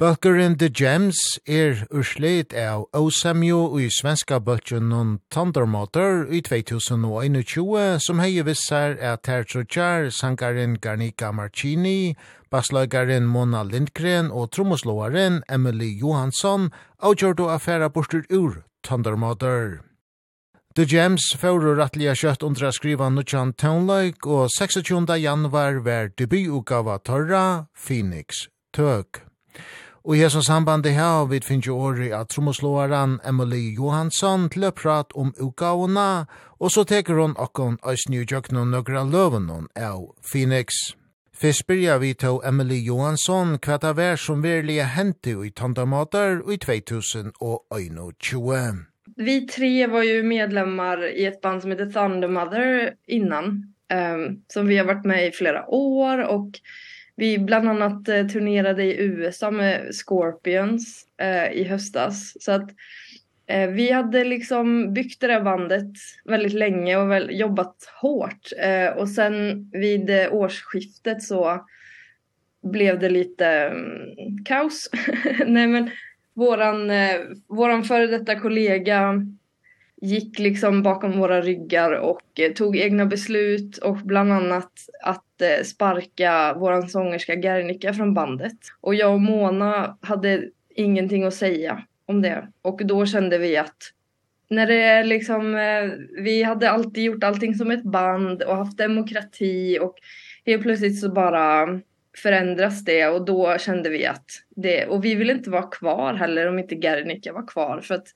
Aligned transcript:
Bøkeren 0.00 0.54
The 0.56 0.70
Gems 0.72 1.18
er 1.44 1.82
urslit 1.92 2.54
av 2.56 2.86
Osamio 2.96 3.74
i 3.76 3.90
svenska 3.92 4.38
bøtjen 4.40 4.88
Thundermotor 5.28 6.24
i 6.32 6.40
2021 6.40 8.00
som 8.00 8.22
hei 8.24 8.40
vissar 8.40 8.96
at 8.96 9.26
Terzojar, 9.28 10.08
sangaren 10.08 10.78
Garnica 10.80 11.28
Marcini, 11.36 12.16
bassløygaren 12.48 13.28
Mona 13.28 13.60
Lindgren 13.60 14.32
og 14.32 14.48
trommoslåaren 14.56 15.42
Emily 15.52 15.92
Johansson 16.00 16.70
avgjør 16.96 17.44
å 17.44 17.52
affæra 17.58 17.92
bortur 17.92 18.24
ur 18.32 18.62
Thundermotor. 18.80 19.82
The 20.80 20.88
Gems 20.88 21.34
fóru 21.36 21.74
rattliga 21.76 22.16
kjøtt 22.16 22.40
undra 22.40 22.72
skriva 22.72 23.12
nutjan 23.12 23.52
Townlike 23.52 24.24
og 24.24 24.48
26. 24.56 25.18
januar 25.20 25.84
var 25.84 26.14
debutugava 26.16 27.02
Torra, 27.04 27.66
Phoenix, 27.76 28.46
Tøk. 28.72 29.28
Og 30.04 30.16
i 30.16 30.20
hessens 30.22 30.46
sambandi 30.48 30.94
her 30.96 31.26
vi 31.28 31.42
finnes 31.44 31.66
jo 31.68 31.74
åri 31.76 32.08
av 32.16 32.24
trommoslåaren 32.32 33.18
Emily 33.28 33.76
Johansson 33.76 34.48
til 34.48 34.64
å 34.64 34.72
prate 34.72 35.12
om 35.12 35.36
ugaona, 35.36 36.24
og 36.56 36.72
så 36.72 36.88
teker 36.88 37.20
hun 37.20 37.36
okkon 37.36 37.76
æsni 37.84 38.16
nye 38.16 38.24
jøknon 38.30 38.72
nøkra 38.72 39.04
løvenon 39.04 39.68
av 39.76 40.16
Phoenix. 40.24 40.96
Fyrst 41.36 41.68
byrja 41.68 42.00
vi 42.00 42.16
til 42.16 42.40
Emily 42.44 42.80
Johansson 42.84 43.58
hva 43.60 43.76
det 43.80 43.96
var 43.96 44.16
som 44.20 44.42
verlige 44.44 44.84
hente 44.96 45.30
i 45.36 45.50
tandamater 45.52 46.40
i 46.48 46.56
2021. 46.56 48.86
Vi 49.20 49.46
tre 49.48 49.86
var 49.86 50.02
ju 50.02 50.22
medlemmar 50.22 51.08
i 51.08 51.26
ett 51.26 51.40
band 51.40 51.62
som 51.62 51.70
heter 51.70 51.92
Thunder 51.92 52.28
Mother 52.28 52.94
innan, 53.06 53.74
um, 53.92 54.42
som 54.48 54.66
vi 54.66 54.78
har 54.78 54.84
varit 54.84 55.04
med 55.04 55.26
i 55.26 55.32
flera 55.32 55.66
år 55.66 56.24
och 56.24 56.50
Vi 57.20 57.38
bland 57.38 57.68
annat 57.68 58.08
eh, 58.08 58.26
turnerade 58.26 58.84
i 58.84 59.02
USA 59.02 59.50
med 59.50 59.94
Scorpions 59.94 61.06
eh, 61.18 61.52
i 61.52 61.64
höstas. 61.64 62.36
Så 62.40 62.52
att 62.52 62.70
eh, 63.46 63.70
vi 63.70 63.92
hade 63.92 64.24
liksom 64.24 64.92
byggt 64.92 65.20
det 65.20 65.26
där 65.26 65.40
bandet 65.40 65.92
väldigt 66.24 66.52
länge 66.52 66.96
och 66.96 67.10
väl, 67.10 67.40
jobbat 67.40 67.76
hårt. 68.02 68.52
Eh, 68.58 68.96
och 68.96 69.08
sen 69.08 69.68
vid 69.72 70.10
eh, 70.10 70.34
årsskiftet 70.34 71.22
så 71.22 71.66
blev 72.62 72.98
det 72.98 73.08
lite 73.08 73.46
mm, 73.46 74.44
kaos. 74.44 74.90
Nej 75.46 75.66
men 75.66 75.90
våran, 76.34 76.90
eh, 76.90 77.20
våran 77.48 77.84
före 77.84 78.06
detta 78.06 78.40
kollega 78.40 79.26
gick 80.02 80.38
liksom 80.38 80.82
bakom 80.82 81.18
våra 81.18 81.40
ryggar 81.40 81.92
och 81.92 82.40
eh, 82.40 82.52
tog 82.52 82.76
egna 82.76 83.06
beslut 83.06 83.78
och 83.78 83.96
bland 83.96 84.32
annat 84.32 84.72
att 85.02 85.24
sparka 85.64 86.54
våran 86.54 86.88
sångerska 86.88 87.34
Gernika 87.34 87.94
från 87.94 88.14
bandet. 88.14 88.58
Och 88.80 88.94
jag 88.94 89.12
och 89.12 89.20
Mona 89.20 89.98
hade 90.00 90.44
ingenting 90.74 91.24
att 91.24 91.34
säga 91.34 91.82
om 92.06 92.22
det. 92.22 92.48
Och 92.62 92.86
då 92.86 93.06
kände 93.06 93.38
vi 93.38 93.56
att 93.56 93.76
när 94.48 94.66
det 94.66 95.02
liksom 95.02 95.58
vi 96.22 96.42
hade 96.42 96.70
alltid 96.70 97.04
gjort 97.04 97.24
allting 97.24 97.54
som 97.54 97.70
ett 97.70 97.84
band 97.84 98.42
och 98.42 98.56
haft 98.56 98.78
demokrati 98.78 99.78
och 99.80 99.94
helt 100.46 100.62
plötsligt 100.62 101.00
så 101.00 101.12
bara 101.12 101.80
förändras 102.16 102.84
det 102.84 103.06
och 103.06 103.24
då 103.24 103.58
kände 103.58 103.90
vi 103.90 104.06
att 104.06 104.30
det 104.56 104.86
och 104.86 105.04
vi 105.04 105.14
ville 105.14 105.32
inte 105.32 105.50
vara 105.50 105.70
kvar 105.70 106.14
heller 106.14 106.48
om 106.48 106.58
inte 106.58 106.74
Gernika 106.74 107.32
var 107.32 107.46
kvar 107.46 107.80
för 107.80 107.94
att 107.94 108.08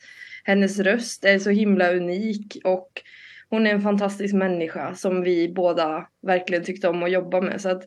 hennes 0.45 0.79
röst 0.79 1.25
är 1.25 1.39
så 1.39 1.51
himla 1.51 1.93
unik 1.93 2.59
och 2.65 3.03
hon 3.55 3.67
är 3.67 3.71
en 3.71 3.83
fantastisk 3.83 4.35
människa 4.35 4.95
som 4.95 5.23
vi 5.23 5.49
båda 5.49 6.07
verkligen 6.23 6.65
tyckte 6.65 6.89
om 6.89 7.03
att 7.03 7.11
jobba 7.11 7.41
med. 7.41 7.61
Så 7.61 7.69
att 7.69 7.85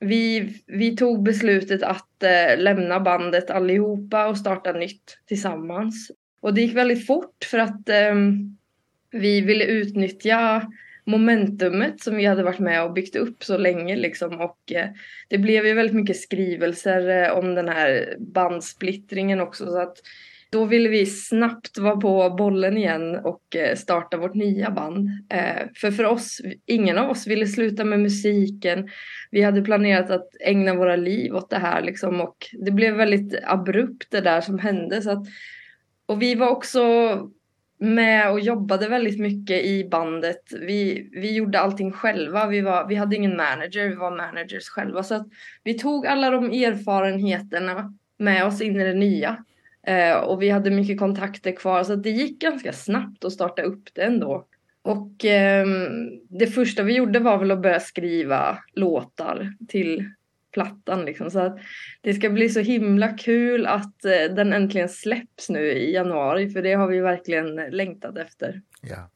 vi 0.00 0.54
vi 0.66 0.96
tog 0.96 1.22
beslutet 1.22 1.82
att 1.82 2.22
eh, 2.22 2.58
lämna 2.58 3.00
bandet 3.00 3.50
allihopa 3.50 4.26
och 4.26 4.38
starta 4.38 4.72
nytt 4.72 5.18
tillsammans. 5.26 6.10
Och 6.40 6.54
det 6.54 6.60
gick 6.60 6.76
väldigt 6.76 7.06
fort 7.06 7.44
för 7.44 7.58
att 7.58 7.88
eh, 7.88 8.14
vi 9.10 9.40
ville 9.40 9.64
utnyttja 9.64 10.70
momentumet 11.04 12.00
som 12.00 12.16
vi 12.16 12.24
hade 12.24 12.42
varit 12.42 12.58
med 12.58 12.84
och 12.84 12.92
byggt 12.92 13.16
upp 13.16 13.44
så 13.44 13.58
länge 13.58 13.96
liksom. 13.96 14.40
Och 14.40 14.72
eh, 14.72 14.88
det 15.28 15.38
blev 15.38 15.66
ju 15.66 15.74
väldigt 15.74 15.96
mycket 15.96 16.20
skrivelser 16.20 17.24
eh, 17.24 17.38
om 17.38 17.54
den 17.54 17.68
här 17.68 18.16
bandsplittringen 18.18 19.40
också. 19.40 19.66
Så 19.66 19.78
att 19.78 19.96
då 20.50 20.64
ville 20.64 20.88
vi 20.88 21.06
snabbt 21.06 21.78
vara 21.78 21.96
på 21.96 22.30
bollen 22.30 22.76
igen 22.76 23.16
och 23.16 23.56
starta 23.76 24.16
vårt 24.16 24.34
nya 24.34 24.70
band. 24.70 25.08
Eh 25.30 25.66
för 25.76 25.90
för 25.90 26.04
oss 26.04 26.40
ingen 26.66 26.98
av 26.98 27.10
oss 27.10 27.26
ville 27.26 27.46
sluta 27.46 27.84
med 27.84 28.00
musiken. 28.00 28.88
Vi 29.30 29.42
hade 29.42 29.62
planerat 29.62 30.10
att 30.10 30.28
ägna 30.40 30.74
våra 30.74 30.96
liv 30.96 31.36
åt 31.36 31.50
det 31.50 31.58
här 31.58 31.82
liksom 31.82 32.20
och 32.20 32.36
det 32.52 32.70
blev 32.70 32.94
väldigt 32.94 33.38
abrupt 33.44 34.10
det 34.10 34.20
där 34.20 34.40
som 34.40 34.58
hände 34.58 35.02
så 35.02 35.10
att 35.10 35.26
och 36.06 36.22
vi 36.22 36.34
var 36.34 36.48
också 36.48 36.82
med 37.78 38.30
och 38.30 38.40
jobbade 38.40 38.88
väldigt 38.88 39.20
mycket 39.20 39.64
i 39.64 39.88
bandet. 39.90 40.52
Vi 40.60 41.08
vi 41.12 41.34
gjorde 41.34 41.60
allting 41.60 41.92
själva. 41.92 42.46
Vi 42.46 42.60
var 42.60 42.88
vi 42.88 42.94
hade 42.94 43.16
ingen 43.16 43.36
manager, 43.36 43.88
vi 43.88 43.94
var 43.94 44.16
managers 44.16 44.68
själva 44.68 45.02
så 45.02 45.14
att 45.14 45.26
vi 45.64 45.78
tog 45.78 46.06
alla 46.06 46.30
de 46.30 46.44
erfarenheterna 46.44 47.94
med 48.18 48.44
oss 48.44 48.60
in 48.60 48.80
i 48.80 48.84
det 48.84 48.94
nya 48.94 49.44
Eh 49.86 50.16
och 50.16 50.42
vi 50.42 50.50
hade 50.50 50.70
mycket 50.70 50.98
kontakter 50.98 51.56
kvar 51.56 51.84
så 51.84 51.96
det 51.96 52.10
gick 52.10 52.40
ganska 52.40 52.72
snabbt 52.72 53.24
att 53.24 53.32
starta 53.32 53.62
upp 53.62 53.88
det 53.94 54.02
ändå. 54.02 54.46
Och 54.82 55.24
eh, 55.24 55.66
det 56.28 56.46
första 56.46 56.82
vi 56.82 56.94
gjorde 56.96 57.18
var 57.18 57.38
väl 57.38 57.50
att 57.50 57.62
börja 57.62 57.80
skriva 57.80 58.58
låtar 58.74 59.54
till 59.68 60.10
plattan 60.52 61.04
liksom 61.04 61.30
så 61.30 61.38
att 61.38 61.58
det 62.00 62.14
ska 62.14 62.30
bli 62.30 62.48
så 62.48 62.60
himla 62.60 63.08
kul 63.08 63.66
att 63.66 64.04
eh, 64.04 64.34
den 64.34 64.52
äntligen 64.52 64.88
släpps 64.88 65.48
nu 65.48 65.72
i 65.72 65.94
januari 65.94 66.50
för 66.50 66.62
det 66.62 66.72
har 66.72 66.86
vi 66.86 67.00
verkligen 67.00 67.56
längtat 67.56 68.16
efter. 68.18 68.62
Ja. 68.82 69.10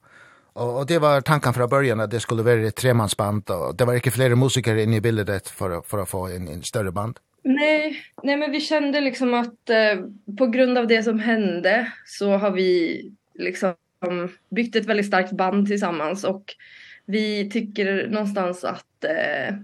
Och 0.53 0.79
och 0.79 0.87
det 0.87 0.99
var 0.99 1.21
tanken 1.21 1.55
från 1.55 1.69
början 1.69 2.01
att 2.01 2.11
det 2.11 2.21
skulle 2.21 2.43
vara 2.43 2.61
ett 2.61 2.77
tremansband 2.77 3.51
och 3.51 3.77
det 3.77 3.85
var 3.85 3.95
inte 3.95 4.11
fler 4.11 4.35
musiker 4.35 4.77
inne 4.77 4.97
i 4.97 5.01
bilden 5.01 5.41
för 5.45 5.83
för 5.83 5.99
att 5.99 6.09
få 6.09 6.27
en 6.27 6.49
en 6.49 6.63
större 6.63 6.93
band. 6.93 7.19
Nej, 7.47 8.03
nej 8.23 8.37
men 8.37 8.51
vi 8.51 8.61
kände 8.61 9.01
liksom 9.01 9.35
att 9.35 9.71
eh, 9.71 10.01
på 10.39 10.47
grund 10.47 10.79
av 10.79 10.87
det 10.87 11.03
som 11.03 11.19
hände 11.19 11.93
så 12.07 12.37
har 12.37 12.51
vi 12.51 13.01
liksom 13.35 13.75
byggt 14.51 14.77
ett 14.77 14.87
väldigt 14.87 15.07
starkt 15.07 15.33
band 15.33 15.67
tillsammans 15.67 16.25
och 16.25 16.55
vi 17.07 17.51
tycker 17.51 18.09
någonstans 18.09 18.65
att 18.65 19.05
eh, 19.05 19.55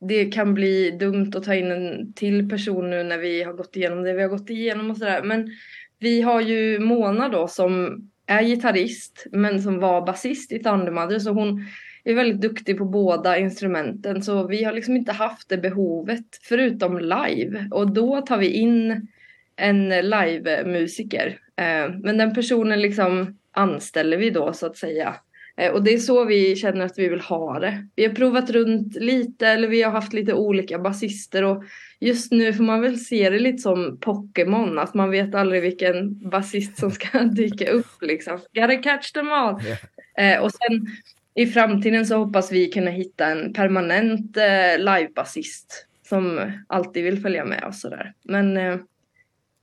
det 0.00 0.24
kan 0.24 0.54
bli 0.54 0.90
dumt 0.90 1.32
att 1.36 1.44
ta 1.44 1.54
in 1.54 1.70
en 1.70 2.12
till 2.12 2.50
person 2.50 2.90
nu 2.90 3.02
när 3.02 3.18
vi 3.18 3.42
har 3.42 3.52
gått 3.52 3.76
igenom 3.76 4.02
det 4.02 4.12
vi 4.12 4.22
har 4.22 4.28
gått 4.28 4.50
igenom 4.50 4.90
och 4.90 4.96
sådär. 4.96 5.22
Men 5.22 5.50
vi 5.98 6.22
har 6.22 6.40
ju 6.40 6.78
Mona 6.78 7.28
då 7.28 7.48
som 7.48 8.02
är 8.26 8.42
gitarrist 8.42 9.26
men 9.32 9.62
som 9.62 9.78
var 9.78 10.06
basist 10.06 10.52
i 10.52 10.58
Thundermother 10.58 11.18
så 11.18 11.30
hon 11.30 11.64
är 12.10 12.14
väldigt 12.14 12.40
duktig 12.40 12.78
på 12.78 12.84
båda 12.84 13.38
instrumenten 13.38 14.22
så 14.22 14.46
vi 14.46 14.64
har 14.64 14.72
liksom 14.72 14.96
inte 14.96 15.12
haft 15.12 15.48
det 15.48 15.58
behovet 15.58 16.26
förutom 16.42 16.98
live 16.98 17.68
och 17.70 17.92
då 17.92 18.20
tar 18.20 18.38
vi 18.38 18.50
in 18.50 19.08
en 19.56 19.88
live 19.88 20.64
musiker. 20.64 21.38
Eh 21.56 21.94
men 22.02 22.18
den 22.18 22.34
personen 22.34 22.80
liksom 22.82 23.38
anställer 23.52 24.16
vi 24.16 24.30
då 24.30 24.52
så 24.52 24.66
att 24.66 24.76
säga. 24.76 25.16
Eh 25.56 25.72
och 25.72 25.82
det 25.82 25.94
är 25.94 25.98
så 25.98 26.24
vi 26.24 26.56
känner 26.56 26.84
att 26.84 26.98
vi 26.98 27.08
vill 27.08 27.20
ha 27.20 27.58
det. 27.58 27.88
Vi 27.96 28.06
har 28.06 28.14
provat 28.14 28.50
runt 28.50 28.94
lite 28.94 29.48
eller 29.48 29.68
vi 29.68 29.82
har 29.82 29.90
haft 29.90 30.12
lite 30.12 30.34
olika 30.34 30.78
basister 30.78 31.44
och 31.44 31.64
just 32.00 32.32
nu 32.32 32.52
får 32.52 32.64
man 32.64 32.80
väl 32.80 32.98
se 32.98 33.30
det 33.30 33.38
lite 33.38 33.58
som 33.58 33.98
Pokémon 34.00 34.78
att 34.78 34.94
man 34.94 35.10
vet 35.10 35.34
aldrig 35.34 35.62
vilken 35.62 36.30
basist 36.30 36.78
som 36.78 36.90
ska 36.90 37.18
dyka 37.24 37.70
upp 37.70 38.02
liksom. 38.02 38.38
Gotta 38.54 38.76
catch 38.76 39.12
them 39.12 39.32
all. 39.32 39.60
Yeah. 39.62 40.36
Eh 40.36 40.42
och 40.42 40.50
sen 40.52 40.86
i 41.34 41.46
framtiden 41.46 42.06
så 42.06 42.16
hoppas 42.16 42.52
vi 42.52 42.68
kunna 42.68 42.90
hitta 42.90 43.26
en 43.26 43.52
permanent 43.52 44.36
eh, 44.36 44.78
livebasist 44.78 45.86
som 46.08 46.52
alltid 46.66 47.04
vill 47.04 47.22
följa 47.22 47.44
med 47.44 47.64
och 47.64 47.74
så 47.74 47.88
där. 47.88 48.14
Men 48.22 48.56
eh, 48.56 48.78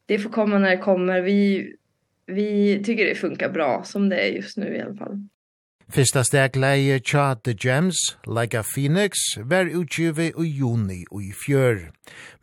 det 0.06 0.20
får 0.20 0.30
komma 0.30 0.60
när 0.60 0.70
det 0.70 0.78
kommer. 0.78 1.22
Vi 1.22 1.74
vi 2.26 2.82
tycker 2.84 3.06
det 3.06 3.16
funkar 3.16 3.50
bra 3.50 3.84
som 3.84 4.10
det 4.10 4.18
är 4.18 4.28
just 4.28 4.58
nu 4.58 4.76
i 4.76 4.82
alla 4.82 4.96
fall. 4.96 5.28
Fyrsta 5.90 6.22
steg 6.22 6.54
leie 6.54 7.00
tja 7.02 7.32
The 7.34 7.56
Gems, 7.58 7.98
Like 8.28 8.54
a 8.54 8.62
Phoenix, 8.62 9.18
var 9.42 9.66
utgivet 9.74 10.36
i 10.38 10.46
juni 10.46 11.00
og 11.10 11.24
i 11.26 11.32
fjør. 11.34 11.80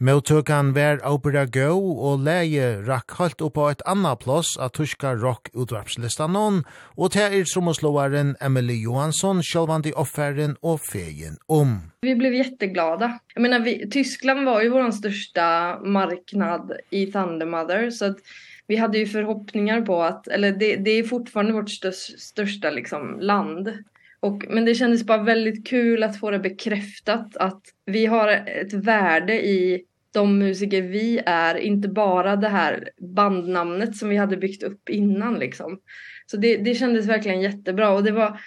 Møtøkan 0.02 0.72
var 0.74 0.98
Opera 1.06 1.44
Go 1.46 1.76
og 1.94 2.24
leie 2.26 2.80
rakk 2.82 3.14
halt 3.20 3.44
opp 3.46 3.60
et 3.68 3.84
anna 3.86 4.16
plass 4.18 4.56
av 4.58 4.72
tyska 4.74 5.12
rock-utvarpslistan 5.22 6.34
noen, 6.34 6.64
og 6.98 7.14
til 7.14 7.38
er 7.38 7.46
som 7.46 7.70
slåaren 7.70 8.34
Emily 8.42 8.80
Johansson 8.82 9.44
sjølvan 9.46 9.86
offeren 9.94 10.58
og 10.60 10.82
feien 10.82 11.38
om. 11.46 11.92
Vi 12.02 12.16
blev 12.18 12.34
jätteglada. 12.34 13.20
Jag 13.34 13.42
menar, 13.42 13.60
vi, 13.60 13.90
Tyskland 13.90 14.44
var 14.44 14.62
ju 14.62 14.68
vår 14.68 14.90
största 14.90 15.78
marknad 15.84 16.72
i 16.90 17.06
Thunder 17.06 17.46
Mother, 17.46 17.90
så 17.90 18.04
att 18.04 18.18
vi 18.66 18.76
hade 18.76 18.98
ju 18.98 19.06
förhoppningar 19.06 19.80
på 19.80 20.02
att 20.02 20.28
eller 20.28 20.52
det 20.52 20.76
det 20.76 20.90
är 20.90 21.02
fortfarande 21.02 21.52
vårt 21.52 21.70
största 22.18 22.70
liksom 22.70 23.20
land. 23.20 23.72
Och 24.20 24.44
men 24.48 24.64
det 24.64 24.74
kändes 24.74 25.04
bara 25.04 25.22
väldigt 25.22 25.66
kul 25.66 26.02
att 26.02 26.20
få 26.20 26.30
det 26.30 26.38
bekräftat 26.38 27.36
att 27.36 27.62
vi 27.84 28.06
har 28.06 28.28
ett 28.28 28.72
värde 28.72 29.46
i 29.46 29.84
de 30.12 30.38
musiker 30.38 30.82
vi 30.82 31.22
är, 31.26 31.54
inte 31.54 31.88
bara 31.88 32.36
det 32.36 32.48
här 32.48 32.90
bandnamnet 32.98 33.96
som 33.96 34.08
vi 34.08 34.16
hade 34.16 34.36
byggt 34.36 34.62
upp 34.62 34.88
innan 34.88 35.38
liksom. 35.38 35.80
Så 36.26 36.36
det 36.36 36.56
det 36.56 36.74
kändes 36.74 37.06
verkligen 37.06 37.40
jättebra 37.40 37.90
och 37.90 38.04
det 38.04 38.12
var 38.12 38.40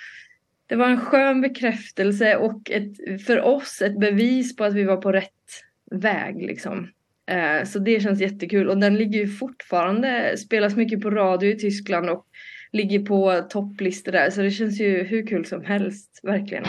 det 0.67 0.75
var 0.75 0.87
en 0.87 1.01
skön 1.01 1.41
bekräftelse 1.41 2.35
och 2.35 2.71
ett 2.71 3.23
för 3.25 3.41
oss 3.41 3.81
ett 3.81 3.99
bevis 3.99 4.55
på 4.55 4.63
att 4.63 4.73
vi 4.73 4.83
var 4.83 4.97
på 4.97 5.11
rätt 5.11 5.63
väg 5.91 6.41
liksom. 6.41 6.87
Eh 7.29 7.63
så 7.63 7.79
det 7.79 7.99
känns 7.99 8.21
jättekul 8.21 8.69
och 8.69 8.77
den 8.77 8.95
ligger 8.95 9.19
ju 9.19 9.27
fortfarande 9.27 10.37
spelas 10.37 10.75
mycket 10.75 11.01
på 11.01 11.09
radio 11.09 11.49
i 11.49 11.55
Tyskland 11.55 12.09
och 12.09 12.25
ligger 12.71 12.99
på 12.99 13.41
topplistor 13.49 14.11
där 14.11 14.29
så 14.29 14.41
det 14.41 14.51
känns 14.51 14.81
ju 14.81 15.03
hur 15.03 15.27
kul 15.27 15.45
som 15.45 15.65
helst 15.65 16.19
verkligen. 16.23 16.63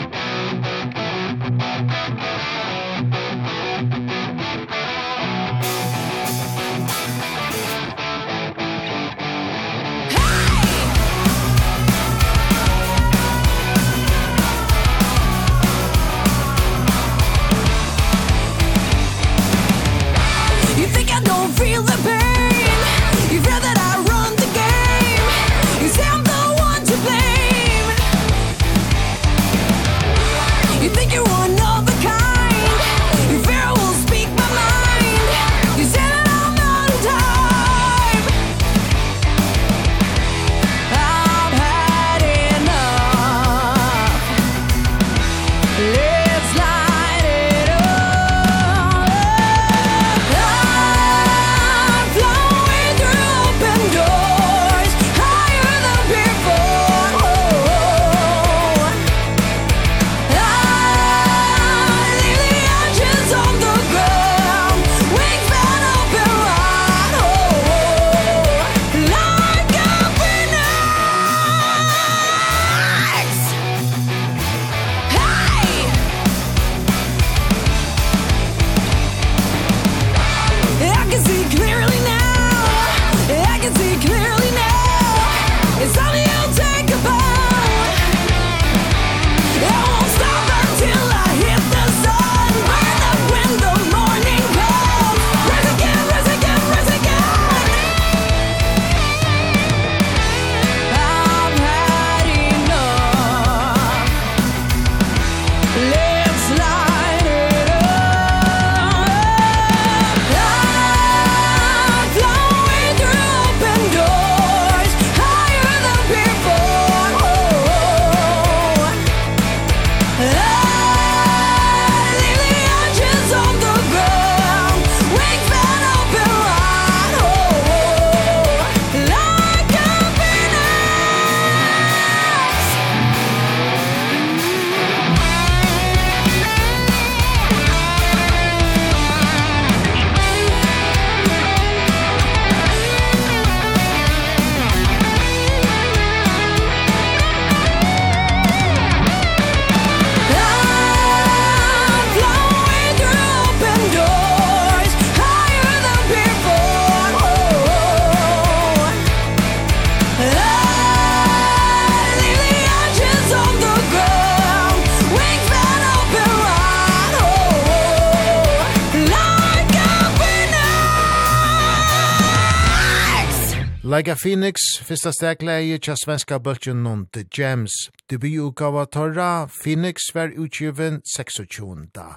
Lega 173.91 174.13
Phoenix, 174.15 174.61
fyrsta 174.87 175.11
stegleie 175.11 175.75
tja 175.83 175.97
svenska 175.99 176.37
bøltjen 176.39 176.77
non 176.79 177.01
The 177.11 177.25
Gems. 177.27 177.73
Debututgava 178.07 178.85
torra, 178.87 179.47
Phoenix 179.51 180.05
var 180.15 180.31
utgiven 180.31 181.01
26. 181.03 181.41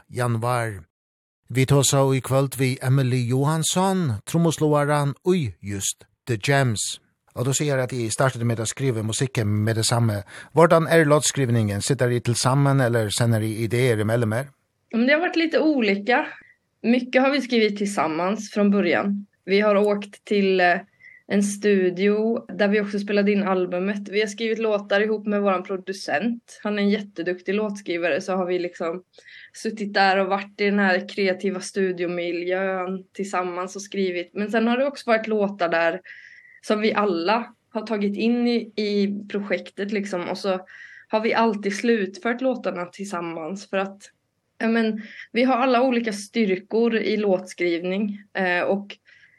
januar. 0.08 0.84
Vi 1.48 1.66
tåsa 1.66 2.04
i 2.14 2.20
kvöld 2.20 2.54
vi 2.58 2.78
Emily 2.82 3.26
Johansson, 3.26 4.12
tromosloaran 4.24 5.16
ui 5.26 5.56
just 5.60 6.06
The 6.28 6.38
Gems. 6.38 7.00
Og 7.34 7.44
du 7.44 7.52
sier 7.52 7.82
at 7.82 7.92
I 7.92 8.06
startet 8.06 8.46
med 8.46 8.62
å 8.62 8.70
skrive 8.70 9.02
musikken 9.02 9.58
med 9.66 9.74
det 9.74 9.88
samme. 9.90 10.22
Hvordan 10.52 10.86
er 10.86 11.10
låtskrivningen? 11.10 11.82
Sitter 11.82 12.14
I 12.14 12.22
tillsammans 12.22 12.86
eller 12.86 13.10
sender 13.10 13.42
I 13.42 13.64
idéer 13.66 14.06
emellan 14.06 14.32
er? 14.32 14.50
Det 14.92 15.10
har 15.10 15.26
varit 15.26 15.42
lite 15.42 15.58
olika. 15.58 16.26
Mycket 16.82 17.22
har 17.22 17.30
vi 17.30 17.42
skrivit 17.42 17.78
tillsammans 17.78 18.50
från 18.50 18.70
början. 18.70 19.26
Vi 19.44 19.60
har 19.60 19.76
åkt 19.76 20.24
till 20.24 20.60
en 21.26 21.42
studio 21.42 22.46
där 22.54 22.68
vi 22.68 22.80
också 22.80 22.98
spelade 22.98 23.32
in 23.32 23.42
albumet. 23.42 24.08
Vi 24.08 24.20
har 24.20 24.26
skrivit 24.26 24.58
låtar 24.58 25.00
ihop 25.00 25.26
med 25.26 25.42
våran 25.42 25.62
producent. 25.62 26.60
Han 26.62 26.78
är 26.78 26.82
en 26.82 26.90
jätteduktig 26.90 27.54
låtskrivare 27.54 28.20
så 28.20 28.32
har 28.32 28.46
vi 28.46 28.58
liksom 28.58 29.02
suttit 29.52 29.94
där 29.94 30.18
och 30.18 30.26
varit 30.26 30.60
i 30.60 30.64
den 30.64 30.78
här 30.78 31.08
kreativa 31.08 31.60
studiomiljön 31.60 33.04
tillsammans 33.12 33.76
och 33.76 33.82
skrivit. 33.82 34.30
Men 34.34 34.50
sen 34.50 34.66
har 34.66 34.78
det 34.78 34.86
också 34.86 35.10
varit 35.10 35.26
låtar 35.26 35.68
där 35.68 36.00
som 36.62 36.80
vi 36.80 36.94
alla 36.94 37.54
har 37.70 37.86
tagit 37.86 38.16
in 38.16 38.48
i, 38.48 38.72
i 38.76 39.24
projektet 39.28 39.92
liksom 39.92 40.28
och 40.28 40.38
så 40.38 40.66
har 41.08 41.20
vi 41.20 41.34
alltid 41.34 41.76
slutfört 41.76 42.40
låtarna 42.40 42.86
tillsammans 42.86 43.70
för 43.70 43.76
att 43.76 44.10
men 44.58 45.02
vi 45.32 45.44
har 45.44 45.56
alla 45.56 45.82
olika 45.82 46.12
styrkor 46.12 46.96
i 46.96 47.16
låtskrivning 47.16 48.22
eh 48.34 48.62
och 48.62 48.96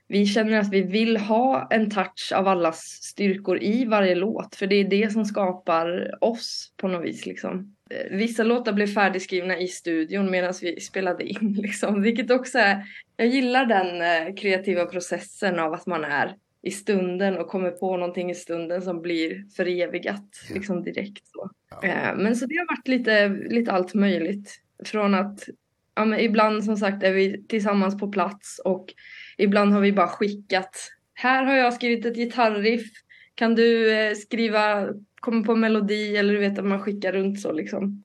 vi 0.08 0.26
känner 0.26 0.60
att 0.60 0.74
vi 0.74 0.82
vill 0.82 1.18
ha 1.18 1.68
en 1.72 1.90
touch 1.90 2.32
av 2.36 2.48
allas 2.48 2.80
styrkor 3.02 3.64
i 3.64 3.86
varje 3.86 4.16
låt 4.16 4.56
för 4.56 4.68
det 4.68 4.76
är 4.76 4.84
det 4.84 5.12
som 5.12 5.26
skapar 5.26 6.18
oss 6.24 6.74
på 6.78 6.88
något 6.88 7.06
vis 7.06 7.26
liksom. 7.26 7.76
Vissa 8.12 8.44
låtar 8.44 8.74
blev 8.74 8.88
färdigskrivna 8.88 9.58
i 9.58 9.68
studion 9.68 10.32
medan 10.32 10.54
vi 10.62 10.80
spelade 10.80 11.24
in 11.24 11.54
liksom, 11.62 12.02
vilket 12.02 12.32
också 12.32 12.58
är 12.58 12.84
jag 13.18 13.28
gillar 13.28 13.66
den 13.66 14.36
kreativa 14.36 14.86
processen 14.86 15.60
av 15.60 15.74
att 15.74 15.86
man 15.86 16.04
är 16.04 16.36
i 16.62 16.72
stunden 16.72 17.38
och 17.38 17.48
kommer 17.48 17.72
på 17.72 17.98
någonting 17.98 18.32
i 18.32 18.36
stunden 18.36 18.82
som 18.82 19.02
blir 19.02 19.46
förevigat 19.56 20.16
evigt 20.16 20.50
liksom 20.54 20.84
direkt 20.84 21.28
så. 21.28 21.50
Eh 21.84 22.16
men 22.16 22.36
så 22.36 22.46
det 22.46 22.56
har 22.56 22.76
varit 22.76 22.88
lite 22.88 23.28
lite 23.30 23.72
allt 23.72 23.94
möjligt 23.94 24.62
från 24.86 25.14
att 25.16 25.50
ja 25.96 26.06
men 26.06 26.20
ibland 26.20 26.64
som 26.64 26.78
sagt 26.78 27.04
är 27.04 27.14
vi 27.14 27.46
tillsammans 27.48 28.00
på 28.00 28.12
plats 28.12 28.60
och 28.60 28.94
ibland 29.38 29.74
har 29.74 29.82
vi 29.82 29.92
bara 29.92 30.08
skickat 30.08 30.92
här 31.14 31.44
har 31.46 31.56
jag 31.56 31.74
skrivit 31.74 32.06
ett 32.06 32.16
gitarriff 32.16 32.92
kan 33.36 33.56
du 33.56 33.90
skriva 34.16 34.88
komma 35.26 35.44
på 35.44 35.56
melodi 35.56 36.18
eller 36.18 36.34
du 36.34 36.40
vet 36.40 36.60
att 36.60 36.66
man 36.66 36.82
skickar 36.82 37.12
runt 37.12 37.42
så 37.42 37.52
liksom. 37.52 38.04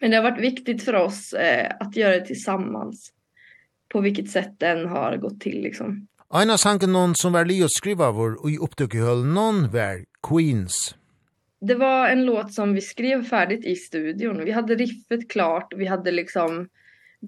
Men 0.00 0.10
det 0.10 0.16
har 0.16 0.30
varit 0.30 0.42
viktigt 0.42 0.82
för 0.82 0.94
oss 0.94 1.32
eh, 1.32 1.72
att 1.80 1.96
göra 1.96 2.14
det 2.14 2.26
tillsammans 2.26 3.12
på 3.88 4.00
vilket 4.00 4.30
sätt 4.30 4.54
den 4.58 4.86
har 4.86 5.16
gått 5.16 5.40
till 5.40 5.62
liksom. 5.62 6.06
Aina 6.28 6.58
sanken 6.58 6.92
någon 6.92 7.14
som 7.14 7.32
var 7.32 7.44
Leo 7.44 7.66
skriva 7.68 8.10
vår 8.10 8.42
och 8.42 8.50
i 8.50 8.58
upptökehöll 8.58 9.24
någon 9.24 9.70
var 9.70 10.04
Queens. 10.28 10.94
Det 11.60 11.74
var 11.74 12.08
en 12.08 12.24
låt 12.24 12.52
som 12.52 12.74
vi 12.74 12.80
skrev 12.80 13.24
färdigt 13.24 13.64
i 13.64 13.76
studion. 13.76 14.44
Vi 14.44 14.50
hade 14.50 14.74
riffet 14.74 15.30
klart 15.30 15.72
och 15.72 15.80
vi 15.80 15.86
hade 15.86 16.10
liksom 16.10 16.68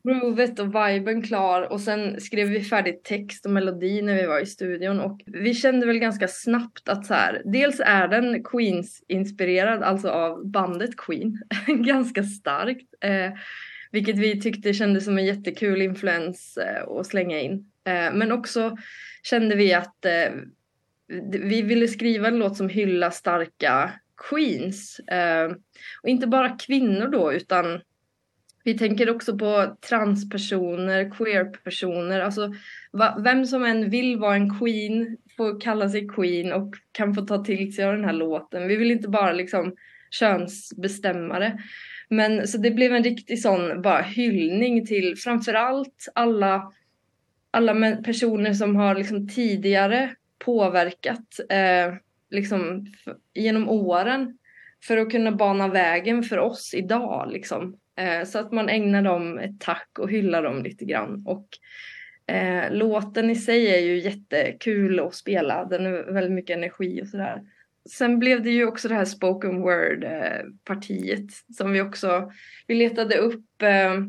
groovet 0.04 0.58
och 0.58 0.68
viben 0.68 1.22
klar 1.22 1.72
och 1.72 1.80
sen 1.80 2.20
skrev 2.20 2.48
vi 2.48 2.64
färdigt 2.64 3.04
text 3.04 3.46
och 3.46 3.52
melodi 3.52 4.02
när 4.02 4.14
vi 4.14 4.26
var 4.26 4.40
i 4.40 4.46
studion 4.46 5.00
och 5.00 5.20
vi 5.26 5.54
kände 5.54 5.86
väl 5.86 5.98
ganska 5.98 6.28
snabbt 6.28 6.88
att 6.88 7.06
så 7.06 7.14
här 7.14 7.42
dels 7.44 7.80
är 7.84 8.08
den 8.08 8.44
Queens 8.44 9.04
inspirerad 9.08 9.82
alltså 9.82 10.08
av 10.08 10.46
bandet 10.46 10.96
Queen 10.96 11.38
ganska 11.66 12.22
starkt 12.22 12.94
eh 13.00 13.32
vilket 13.90 14.18
vi 14.18 14.40
tyckte 14.40 14.74
kändes 14.74 15.04
som 15.04 15.18
en 15.18 15.24
jättekul 15.24 15.82
influens 15.82 16.56
eh, 16.56 16.88
att 16.88 17.06
slänga 17.06 17.40
in. 17.40 17.52
Eh 17.84 18.12
men 18.12 18.32
också 18.32 18.76
kände 19.22 19.56
vi 19.56 19.74
att 19.74 20.04
eh, 20.04 20.32
vi 21.30 21.62
ville 21.62 21.88
skriva 21.88 22.28
en 22.28 22.38
låt 22.38 22.56
som 22.56 22.68
hyllar 22.68 23.10
starka 23.10 23.92
Queens 24.30 24.98
eh 24.98 25.50
och 26.02 26.08
inte 26.08 26.26
bara 26.26 26.48
kvinnor 26.48 27.08
då 27.08 27.32
utan 27.32 27.80
Vi 28.64 28.78
tänker 28.78 29.10
också 29.10 29.38
på 29.38 29.76
transpersoner, 29.88 31.10
queerpersoner, 31.10 32.20
alltså 32.20 32.54
va, 32.92 33.16
vem 33.24 33.46
som 33.46 33.64
än 33.64 33.90
vill 33.90 34.18
vara 34.18 34.34
en 34.34 34.58
queen 34.58 35.16
får 35.36 35.60
kalla 35.60 35.88
sig 35.88 36.08
queen 36.08 36.52
och 36.52 36.74
kan 36.92 37.14
få 37.14 37.22
ta 37.22 37.44
till 37.44 37.74
sig 37.74 37.84
av 37.84 37.92
den 37.92 38.04
här 38.04 38.12
låten. 38.12 38.68
Vi 38.68 38.76
vill 38.76 38.90
inte 38.90 39.08
bara 39.08 39.32
liksom 39.32 39.74
könsbestämma 40.10 41.38
det. 41.38 41.58
Men 42.08 42.48
så 42.48 42.58
det 42.58 42.70
blev 42.70 42.94
en 42.94 43.04
riktig 43.04 43.42
sån 43.42 43.82
bara 43.82 44.02
hyllning 44.02 44.86
till 44.86 45.16
framförallt 45.16 46.08
alla 46.14 46.72
alla 47.50 47.96
personer 47.96 48.52
som 48.52 48.76
har 48.76 48.94
liksom 48.94 49.28
tidigare 49.28 50.14
påverkat 50.38 51.40
eh 51.48 51.94
liksom 52.30 52.86
genom 53.34 53.68
åren 53.68 54.38
för 54.84 54.96
att 54.96 55.10
kunna 55.10 55.32
bana 55.32 55.68
vägen 55.68 56.22
för 56.22 56.38
oss 56.38 56.74
idag 56.74 57.28
liksom 57.32 57.76
Eh, 58.00 58.24
så 58.24 58.38
att 58.38 58.52
man 58.52 58.68
ägnar 58.68 59.02
dem 59.02 59.38
ett 59.38 59.60
tack 59.60 59.98
och 59.98 60.10
hyllar 60.10 60.42
dem 60.42 60.62
lite 60.62 60.84
grann. 60.84 61.22
Och 61.26 61.48
eh, 62.34 62.72
låten 62.72 63.30
i 63.30 63.36
sig 63.36 63.74
är 63.74 63.80
ju 63.80 63.98
jättekul 63.98 65.00
att 65.00 65.14
spela. 65.14 65.64
Den 65.64 65.84
har 65.84 66.12
väldigt 66.12 66.32
mycket 66.32 66.56
energi 66.56 67.02
och 67.02 67.08
sådär. 67.08 67.42
Sen 67.90 68.18
blev 68.18 68.42
det 68.42 68.50
ju 68.50 68.66
också 68.66 68.88
det 68.88 68.94
här 68.94 69.04
spoken 69.04 69.62
word-partiet 69.62 71.30
som 71.56 71.72
vi 71.72 71.80
också, 71.80 72.32
vi 72.66 72.74
letade 72.74 73.16
upp 73.16 73.62
eh, 73.62 74.00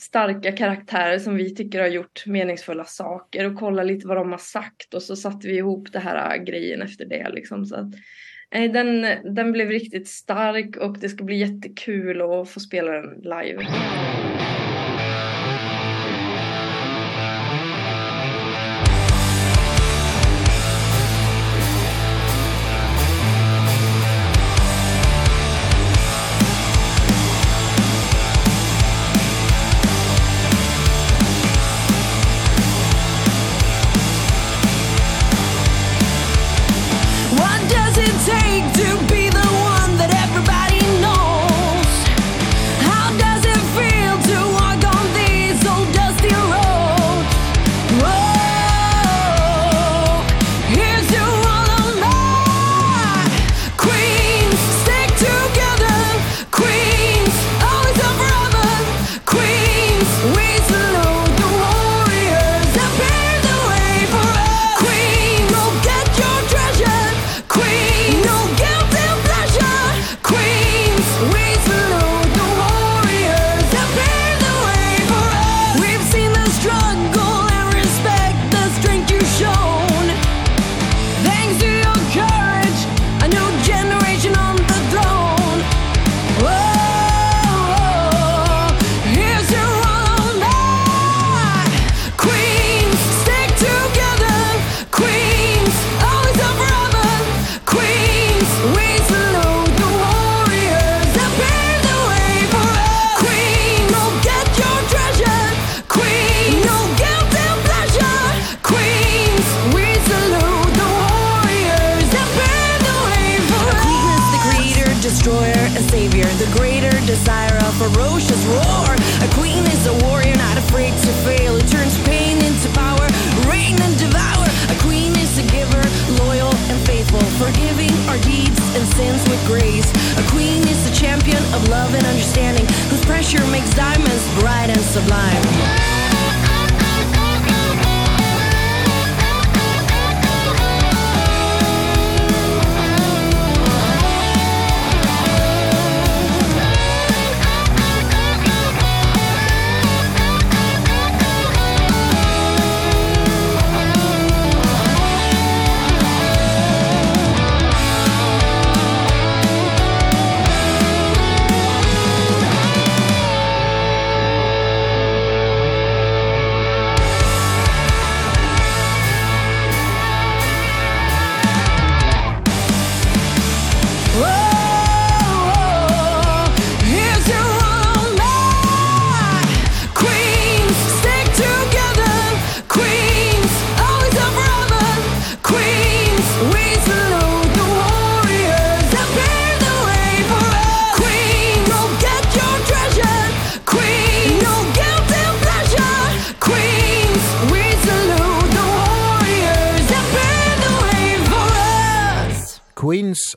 starka 0.00 0.52
karaktärer 0.52 1.18
som 1.18 1.36
vi 1.36 1.54
tycker 1.54 1.80
har 1.80 1.88
gjort 1.88 2.26
meningsfulla 2.26 2.84
saker 2.84 3.44
och 3.44 3.58
kolla 3.58 3.82
lite 3.82 4.06
vad 4.06 4.16
de 4.16 4.30
har 4.30 4.38
sagt 4.38 4.94
och 4.94 5.02
så 5.02 5.16
satte 5.16 5.48
vi 5.48 5.56
ihop 5.56 5.92
det 5.92 5.98
här 5.98 6.36
grejen 6.36 6.82
efter 6.82 7.04
det 7.04 7.28
liksom 7.28 7.66
så 7.66 7.76
att 7.76 7.94
Nej, 8.54 8.68
den, 8.68 9.06
den 9.34 9.52
blev 9.52 9.68
riktigt 9.68 10.08
stark 10.08 10.76
och 10.76 10.98
det 10.98 11.08
ska 11.08 11.24
bli 11.24 11.36
jättekul 11.36 12.22
att 12.22 12.48
få 12.48 12.60
spela 12.60 12.92
den 12.92 13.20
live. 13.22 13.66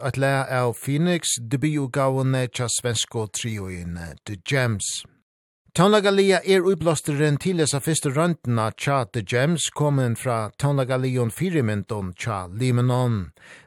at 0.01 0.17
lea 0.17 0.45
av 0.61 0.73
Phoenix 0.73 1.37
debutgavene 1.39 2.47
tja 2.47 2.67
svensko 2.69 3.27
trioen 3.33 3.99
The 4.25 4.37
Gems. 4.43 5.03
Taunlagalia 5.77 6.39
er 6.41 6.63
uiblåsteren 6.65 7.35
til 7.37 7.61
esa 7.61 7.77
fyrste 7.85 8.09
røntena 8.09 8.71
tja 8.81 9.03
The 9.13 9.21
Gems 9.21 9.67
kommen 9.77 10.15
fra 10.17 10.49
Taunlagalion 10.57 11.29
Fyrimenton 11.29 12.15
tja 12.17 12.47
Limenon. 12.49 13.19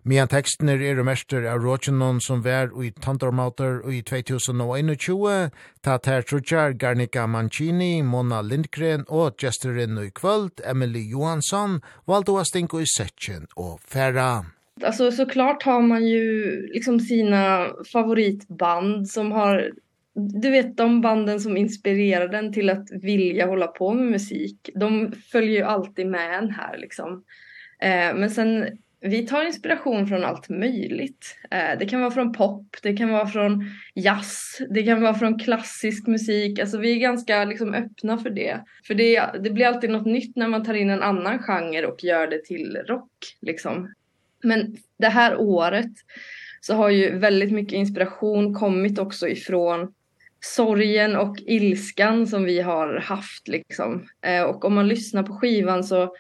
Mian 0.03 0.27
tekstner 0.27 0.83
er 0.83 1.05
mester 1.07 1.47
av 1.47 1.63
Rogenon 1.63 2.19
som 2.19 2.43
vær 2.43 2.75
ui 2.75 2.91
Tandormauter 2.91 3.79
ui 3.87 4.03
2021, 4.03 5.55
ta 5.87 5.99
ter 6.03 6.27
trutjar 6.27 6.75
Garnica 6.75 7.29
Mancini, 7.31 8.03
Mona 8.03 8.43
Lindgren 8.43 9.07
og 9.07 9.39
gesterin 9.39 10.03
ui 10.03 10.11
kvöld 10.11 10.65
Emily 10.67 11.07
Johansson 11.15 11.79
valdo 12.11 12.41
a 12.43 12.45
stinko 12.45 12.83
i 12.83 12.91
setjen 12.91 13.47
og 13.55 13.79
færa 13.87 14.60
alltså 14.85 15.13
såklart 15.13 15.63
har 15.63 15.83
man 15.83 16.07
ju 16.07 16.57
liksom 16.67 17.01
sina 17.01 17.67
favoritband 17.93 19.09
som 19.09 19.33
har 19.33 19.73
du 20.15 20.51
vet 20.51 20.77
de 20.77 21.01
banden 21.01 21.41
som 21.41 21.57
inspirerar 21.57 22.29
den 22.29 22.53
till 22.53 22.71
att 22.71 22.91
vilja 22.91 23.47
hålla 23.47 23.67
på 23.67 23.95
med 23.95 24.07
musik. 24.07 24.71
De 24.75 25.13
följer 25.33 25.57
ju 25.57 25.63
alltid 25.63 26.07
med 26.07 26.39
en 26.39 26.51
här 26.51 26.79
liksom. 26.79 27.25
Eh 27.83 28.15
men 28.15 28.31
sen 28.31 28.67
vi 29.01 29.27
tar 29.27 29.47
inspiration 29.47 30.07
från 30.07 30.25
allt 30.25 30.49
möjligt. 30.49 31.37
Eh 31.51 31.79
det 31.79 31.87
kan 31.87 32.01
vara 32.01 32.11
från 32.11 32.33
pop, 32.33 32.77
det 32.83 32.97
kan 32.97 33.11
vara 33.11 33.27
från 33.27 33.65
jazz, 33.95 34.59
det 34.71 34.83
kan 34.83 35.03
vara 35.03 35.15
från 35.15 35.39
klassisk 35.39 36.07
musik. 36.07 36.59
Alltså 36.59 36.79
vi 36.79 36.97
är 36.97 37.01
ganska 37.01 37.45
liksom 37.45 37.75
öppna 37.75 38.19
för 38.19 38.31
det. 38.31 38.61
För 38.87 38.95
det 38.95 39.31
det 39.43 39.51
blir 39.51 39.67
alltid 39.67 39.91
något 39.91 40.07
nytt 40.07 40.37
när 40.37 40.49
man 40.49 40.65
tar 40.65 40.75
in 40.75 40.91
en 40.91 41.03
annan 41.03 41.39
genre 41.39 41.87
och 41.87 42.05
gör 42.05 42.27
det 42.27 42.45
till 42.45 42.77
rock 42.89 43.37
liksom. 43.41 43.89
Men 44.43 44.77
det 44.99 45.09
här 45.09 45.37
året 45.37 45.91
så 46.61 46.75
har 46.75 46.91
ju 46.91 47.19
väldigt 47.19 47.53
mycket 47.53 47.73
inspiration 47.73 48.55
kommit 48.55 48.99
också 48.99 49.29
ifrån 49.29 49.95
sorgen 50.41 51.17
och 51.17 51.37
ilskan 51.39 52.27
som 52.27 52.45
vi 52.45 52.61
har 52.61 52.97
haft 52.97 53.49
liksom. 53.49 54.07
Eh 54.27 54.43
och 54.43 54.65
om 54.65 54.75
man 54.75 54.89
lyssnar 54.89 55.23
på 55.23 55.33
skivan 55.33 55.85
så 55.85 56.15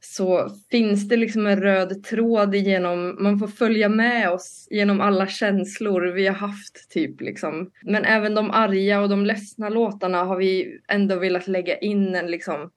så 0.00 0.48
finns 0.70 1.08
det 1.08 1.16
liksom 1.16 1.46
en 1.46 1.60
röd 1.60 2.04
tråd 2.04 2.54
genom 2.54 3.16
man 3.22 3.38
får 3.38 3.48
följa 3.48 3.88
med 3.88 4.30
oss 4.30 4.68
genom 4.70 5.00
alla 5.00 5.26
känslor 5.26 6.00
vi 6.00 6.26
har 6.26 6.34
haft 6.34 6.90
typ 6.90 7.20
liksom. 7.20 7.70
Men 7.82 8.04
även 8.04 8.34
de 8.34 8.50
arga 8.50 9.00
och 9.00 9.08
de 9.08 9.26
ledsna 9.26 9.68
låtarna 9.68 10.24
har 10.24 10.36
vi 10.36 10.80
ändå 10.88 11.16
velat 11.16 11.48
lägga 11.48 11.78
in 11.78 12.14
en 12.14 12.26
liksom 12.26 12.70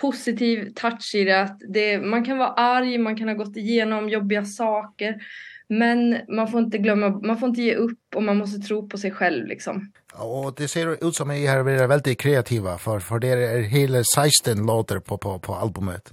positiv 0.00 0.72
touch 0.74 1.14
i 1.14 1.24
det 1.24 1.42
att 1.42 1.60
det 1.68 1.98
man 1.98 2.24
kan 2.24 2.38
vara 2.38 2.48
arg, 2.48 2.98
man 2.98 3.16
kan 3.16 3.28
ha 3.28 3.34
gått 3.34 3.56
igenom 3.56 4.08
jobbiga 4.08 4.44
saker 4.44 5.22
men 5.68 6.16
man 6.28 6.48
får 6.48 6.60
inte 6.60 6.78
glömma 6.78 7.08
man 7.08 7.38
får 7.38 7.48
inte 7.48 7.62
ge 7.62 7.74
upp 7.74 8.14
och 8.14 8.22
man 8.22 8.36
måste 8.36 8.60
tro 8.60 8.88
på 8.88 8.98
sig 8.98 9.10
själv 9.10 9.46
liksom. 9.46 9.92
Ja, 10.12 10.24
och 10.24 10.54
det 10.54 10.68
ser 10.68 11.08
ut 11.08 11.14
som 11.14 11.30
att 11.30 11.36
här 11.36 11.68
är 11.68 11.86
väldigt 11.86 12.18
kreativa 12.18 12.78
för 12.78 13.00
för 13.00 13.18
det 13.18 13.28
är 13.28 13.60
hela 13.62 14.02
16 14.04 14.66
låtar 14.66 14.98
på 14.98 15.18
på 15.18 15.38
på 15.38 15.54
albumet. 15.54 16.10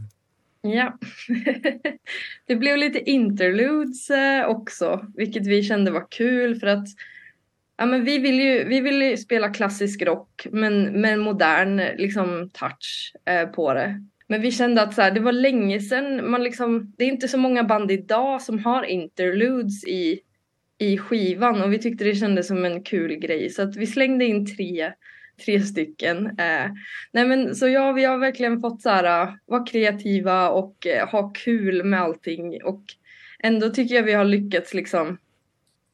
Ja. 0.62 0.98
det 2.46 2.56
blev 2.56 2.77
lite 2.77 3.10
interludes 3.10 4.08
också, 4.48 5.06
vilket 5.15 5.48
vi 5.48 5.63
kände 5.63 5.92
var 5.92 6.08
kul 6.10 6.60
för 6.60 6.68
att 6.68 6.88
Ja 7.77 7.86
men 7.86 8.03
vi 8.03 8.17
vill 8.17 8.39
ju 8.39 8.63
vi 8.63 8.82
vill 8.82 9.01
ju 9.01 9.17
spela 9.17 9.50
klassisk 9.50 10.01
rock 10.01 10.48
men 10.51 11.01
men 11.01 11.20
modern 11.20 11.82
liksom 11.98 12.50
touch 12.53 13.13
eh 13.25 13.50
på 13.50 13.74
det. 13.74 14.01
Men 14.27 14.41
vi 14.41 14.51
kände 14.51 14.82
att 14.82 14.94
så 14.94 15.01
här, 15.01 15.12
det 15.12 15.20
var 15.20 15.32
länge 15.32 15.79
sen 15.79 16.32
man 16.32 16.44
liksom 16.44 16.94
det 16.98 17.03
är 17.03 17.08
inte 17.08 17.27
så 17.27 17.38
många 17.38 17.63
band 17.63 17.91
idag 17.91 18.41
som 18.41 18.60
har 18.60 18.84
interludes 18.84 19.88
i 19.88 20.20
i 20.77 20.98
skivan 20.98 21.62
och 21.62 21.74
vi 21.74 21.79
tyckte 21.79 22.03
det 22.03 22.15
kändes 22.15 22.48
som 22.48 22.65
en 22.65 22.84
kul 22.84 23.15
grej 23.15 23.50
så 23.50 23.62
att 23.62 23.75
vi 23.75 23.88
slängde 23.88 24.25
in 24.25 24.46
tre 24.58 24.94
tre 25.46 25.62
stycken. 25.62 26.25
Eh 26.25 26.72
nej 27.12 27.27
men 27.27 27.55
så 27.55 27.67
ja 27.67 27.91
vi 27.91 28.03
har 28.03 28.17
verkligen 28.17 28.62
fått 28.62 28.82
så 28.82 28.89
här 28.89 29.38
vara 29.46 29.65
kreativa 29.65 30.50
och 30.50 30.88
eh, 30.88 31.08
ha 31.10 31.29
kul 31.29 31.84
med 31.84 32.01
allting 32.01 32.63
och 32.63 32.84
ändå 33.39 33.70
tycker 33.70 33.96
jag 33.96 34.03
vi 34.03 34.13
har 34.13 34.25
lyckats 34.25 34.74
liksom 34.74 35.17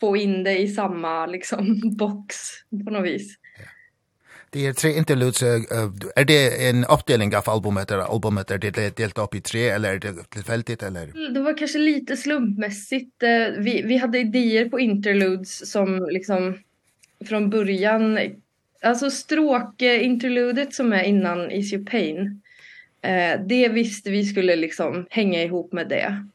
få 0.01 0.17
in 0.17 0.43
det 0.43 0.57
i 0.57 0.67
samma 0.67 1.25
liksom 1.25 1.81
box 1.97 2.35
på 2.85 2.91
något 2.91 3.05
vis. 3.05 3.37
Det 4.49 4.67
är 4.67 4.73
tre 4.73 4.97
interludes 4.97 5.43
är 6.15 6.25
det 6.25 6.69
en 6.69 6.85
uppdelning 6.85 7.35
av 7.35 7.49
albumet 7.49 7.91
eller 7.91 8.03
albumet 8.03 8.51
är 8.51 8.57
det 8.57 8.97
delt 8.97 9.17
upp 9.17 9.35
i 9.35 9.41
tre 9.41 9.69
eller 9.69 9.93
är 9.93 9.99
det 9.99 10.29
tillfälligt 10.29 10.83
eller? 10.83 11.33
Det 11.33 11.39
var 11.39 11.57
kanske 11.57 11.79
lite 11.79 12.17
slumpmässigt. 12.17 13.23
Vi 13.57 13.81
vi 13.85 13.97
hade 13.97 14.19
idéer 14.19 14.69
på 14.69 14.79
interludes 14.79 15.71
som 15.71 16.07
liksom 16.09 16.57
från 17.25 17.49
början 17.49 18.19
alltså 18.81 19.11
stråk 19.11 19.81
interludet 19.81 20.73
som 20.73 20.93
är 20.93 21.03
innan 21.03 21.51
Is 21.51 21.73
Your 21.73 21.85
Pain. 21.85 22.41
Eh 23.01 23.39
det 23.47 23.67
visste 23.67 24.11
vi 24.11 24.25
skulle 24.25 24.55
liksom 24.55 25.05
hänga 25.09 25.43
ihop 25.43 25.73
med 25.73 25.89
det. 25.89 26.27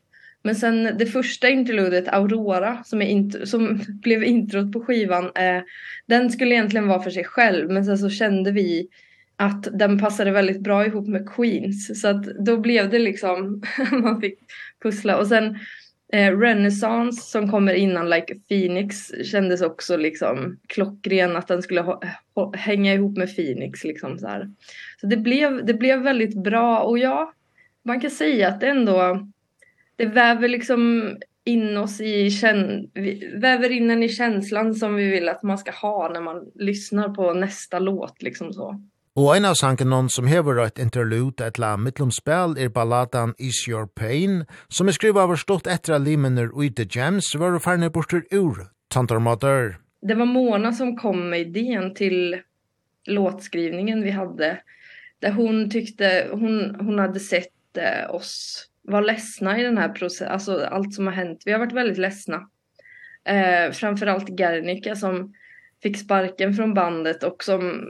Men 0.46 0.54
sen 0.54 0.90
det 0.98 1.06
första 1.06 1.48
interludet 1.48 2.08
Aurora 2.08 2.84
som 2.84 3.02
är 3.02 3.06
int 3.06 3.48
som 3.48 3.80
blev 4.02 4.24
introt 4.24 4.72
på 4.72 4.80
skivan 4.80 5.24
eh 5.24 5.62
den 6.06 6.30
skulle 6.30 6.54
egentligen 6.54 6.88
vara 6.88 7.02
för 7.02 7.10
sig 7.10 7.24
själv 7.24 7.70
men 7.70 7.84
sen 7.84 7.98
så 7.98 8.10
kände 8.10 8.52
vi 8.52 8.88
att 9.36 9.78
den 9.78 9.98
passade 9.98 10.30
väldigt 10.30 10.60
bra 10.60 10.86
ihop 10.86 11.08
med 11.08 11.28
Queens. 11.28 12.00
Så 12.00 12.08
att 12.08 12.24
då 12.24 12.56
blev 12.56 12.90
det 12.90 12.98
liksom 12.98 13.62
man 13.92 14.20
fick 14.20 14.38
pussla. 14.82 15.16
Och 15.16 15.26
sen 15.26 15.58
eh 16.12 16.38
Renaissance 16.38 17.30
som 17.30 17.50
kommer 17.50 17.74
innan 17.74 18.10
like 18.10 18.34
Phoenix 18.48 19.12
kändes 19.24 19.60
också 19.60 19.96
liksom 19.96 20.58
klockren 20.66 21.36
att 21.36 21.48
den 21.48 21.62
skulle 21.62 21.98
hänga 22.54 22.94
ihop 22.94 23.16
med 23.16 23.36
Phoenix 23.36 23.84
liksom 23.84 24.18
så 24.18 24.26
här. 24.26 24.50
Så 25.00 25.06
det 25.06 25.16
blev 25.16 25.64
det 25.66 25.74
blev 25.74 26.02
väldigt 26.02 26.34
bra. 26.44 26.78
Och 26.78 26.98
ja 26.98 27.32
man 27.82 28.00
kan 28.00 28.10
säga 28.10 28.48
att 28.48 28.60
det 28.60 28.68
ändå 28.68 29.26
det 29.96 30.06
väver 30.06 30.48
liksom 30.48 31.10
in 31.44 31.76
oss 31.76 32.00
i 32.00 32.30
känn 32.30 32.90
väver 33.40 33.70
in 33.70 33.90
en 33.90 34.02
i 34.02 34.08
känslan 34.08 34.74
som 34.74 34.94
vi 34.94 35.10
vill 35.10 35.28
att 35.28 35.42
man 35.42 35.58
ska 35.58 35.70
ha 35.70 36.10
när 36.12 36.20
man 36.20 36.50
lyssnar 36.54 37.08
på 37.08 37.34
nästa 37.34 37.78
låt 37.78 38.22
liksom 38.22 38.52
så. 38.52 38.80
Og 39.16 39.36
en 39.36 39.46
av 39.48 39.54
sangen 39.56 39.88
noen 39.88 40.10
som 40.12 40.26
hever 40.28 40.58
et 40.60 40.78
interlude 40.82 41.46
et 41.46 41.56
la 41.56 41.70
mittlumspel 41.80 42.58
er 42.60 42.68
balladan 42.68 43.32
Is 43.40 43.62
Your 43.64 43.86
Pain, 43.88 44.42
som 44.68 44.90
er 44.90 44.96
skriven 44.98 45.22
av 45.22 45.32
stått 45.40 45.70
etter 45.72 45.94
av 45.96 46.04
limener 46.04 46.50
ui 46.52 46.68
The 46.68 46.84
Gems, 46.84 47.30
var 47.32 47.56
og 47.56 47.64
ferne 47.64 47.88
borster 47.88 48.26
ur 48.28 48.66
mother. 49.20 49.78
Det 50.02 50.14
var 50.14 50.26
Mona 50.26 50.72
som 50.72 50.96
kom 50.96 51.30
med 51.30 51.40
idén 51.40 51.94
till 51.94 52.36
låtskrivningen 53.06 54.02
vi 54.02 54.10
hade, 54.10 54.60
där 55.20 55.32
hon 55.32 55.70
tyckte, 55.70 56.28
hon, 56.32 56.76
hon 56.80 56.98
hade 56.98 57.20
sett 57.20 57.76
eh, 57.78 58.14
oss 58.14 58.66
var 58.86 59.02
ledsna 59.02 59.60
i 59.60 59.62
den 59.62 59.78
här 59.78 59.88
processen, 59.88 60.32
alltså 60.32 60.64
allt 60.64 60.94
som 60.94 61.06
har 61.06 61.14
hänt. 61.14 61.42
Vi 61.46 61.52
har 61.52 61.58
varit 61.58 61.72
väldigt 61.72 61.98
ledsna. 61.98 62.48
Eh, 63.24 63.72
framförallt 63.72 64.40
Gernika 64.40 64.96
som 64.96 65.34
fick 65.82 65.98
sparken 65.98 66.54
från 66.54 66.74
bandet 66.74 67.22
och 67.22 67.44
som 67.44 67.88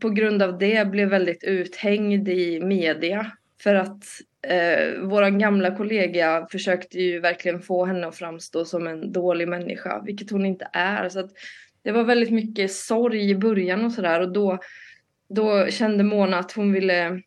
på 0.00 0.10
grund 0.10 0.42
av 0.42 0.58
det 0.58 0.88
blev 0.88 1.08
väldigt 1.08 1.44
uthängd 1.44 2.28
i 2.28 2.60
media 2.60 3.32
för 3.62 3.74
att 3.74 4.04
eh 4.42 5.00
våran 5.00 5.38
gamla 5.38 5.76
kollega 5.76 6.46
försökte 6.50 6.98
ju 6.98 7.20
verkligen 7.20 7.60
få 7.60 7.84
henne 7.84 8.06
att 8.06 8.16
framstå 8.16 8.64
som 8.64 8.86
en 8.86 9.12
dålig 9.12 9.48
människa 9.48 10.02
vilket 10.06 10.30
hon 10.30 10.46
inte 10.46 10.68
är 10.72 11.08
så 11.08 11.20
att 11.20 11.30
det 11.82 11.92
var 11.92 12.04
väldigt 12.04 12.30
mycket 12.30 12.72
sorg 12.72 13.30
i 13.30 13.34
början 13.34 13.84
och 13.84 13.92
så 13.92 14.02
där 14.02 14.20
och 14.20 14.32
då 14.32 14.58
då 15.28 15.66
kände 15.66 16.04
Mona 16.04 16.38
att 16.38 16.52
hon 16.52 16.72
ville 16.72 17.22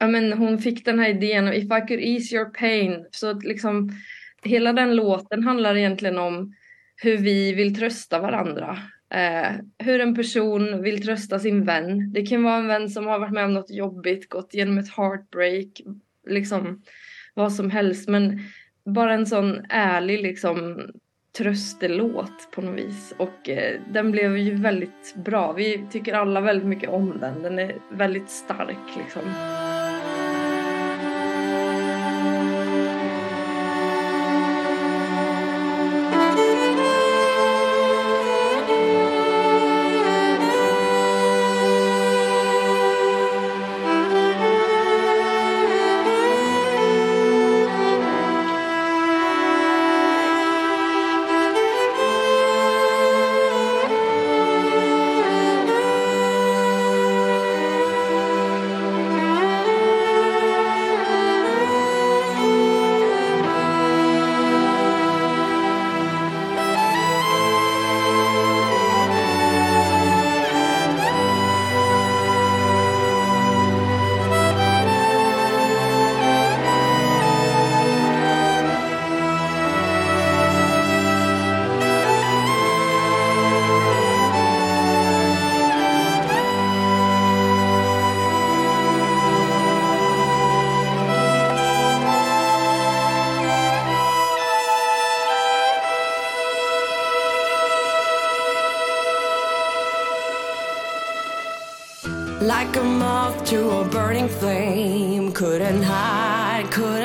ja 0.00 0.06
men 0.06 0.32
hon 0.32 0.58
fick 0.58 0.84
den 0.84 0.98
här 0.98 1.08
idén 1.08 1.48
och 1.48 1.54
if 1.54 1.64
I 1.64 1.86
could 1.88 2.00
ease 2.00 2.34
your 2.34 2.44
pain 2.44 3.06
så 3.10 3.30
att 3.30 3.44
liksom 3.44 3.90
hela 4.42 4.72
den 4.72 4.96
låten 4.96 5.44
handlar 5.44 5.76
egentligen 5.76 6.18
om 6.18 6.54
hur 6.96 7.18
vi 7.18 7.52
vill 7.52 7.76
trösta 7.76 8.20
varandra. 8.20 8.78
Eh, 9.14 9.52
hur 9.78 10.00
en 10.00 10.14
person 10.14 10.82
vill 10.82 11.02
trösta 11.02 11.38
sin 11.38 11.64
vän. 11.64 12.12
Det 12.12 12.26
kan 12.26 12.42
vara 12.42 12.56
en 12.56 12.66
vän 12.66 12.88
som 12.88 13.06
har 13.06 13.18
varit 13.18 13.32
med 13.32 13.44
om 13.44 13.52
något 13.52 13.70
jobbigt, 13.70 14.28
gått 14.28 14.54
igenom 14.54 14.78
ett 14.78 14.96
heartbreak, 14.96 15.80
liksom 16.28 16.82
vad 17.34 17.52
som 17.52 17.70
helst 17.70 18.08
men 18.08 18.40
bara 18.84 19.14
en 19.14 19.26
sån 19.26 19.64
ärlig 19.68 20.22
liksom 20.22 20.86
tröstelåt 21.32 22.48
på 22.50 22.60
något 22.60 22.78
vis 22.78 23.14
och 23.16 23.48
eh, 23.48 23.80
den 23.88 24.10
blev 24.10 24.38
ju 24.38 24.54
väldigt 24.54 25.14
bra. 25.14 25.52
Vi 25.52 25.86
tycker 25.90 26.14
alla 26.14 26.40
väldigt 26.40 26.68
mycket 26.68 26.90
om 26.90 27.18
den. 27.20 27.42
Den 27.42 27.58
är 27.58 27.74
väldigt 27.90 28.30
stark 28.30 28.96
liksom. 28.98 29.22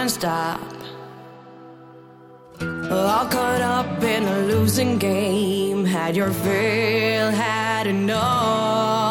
and 0.05 0.11
stop. 0.11 0.61
All 2.61 3.25
caught 3.25 3.61
up 3.61 4.03
in 4.03 4.23
a 4.23 4.39
losing 4.51 4.99
game. 4.99 5.83
Had 5.83 6.15
your 6.15 6.31
fill, 6.31 7.31
had 7.31 7.87
enough. 7.87 9.04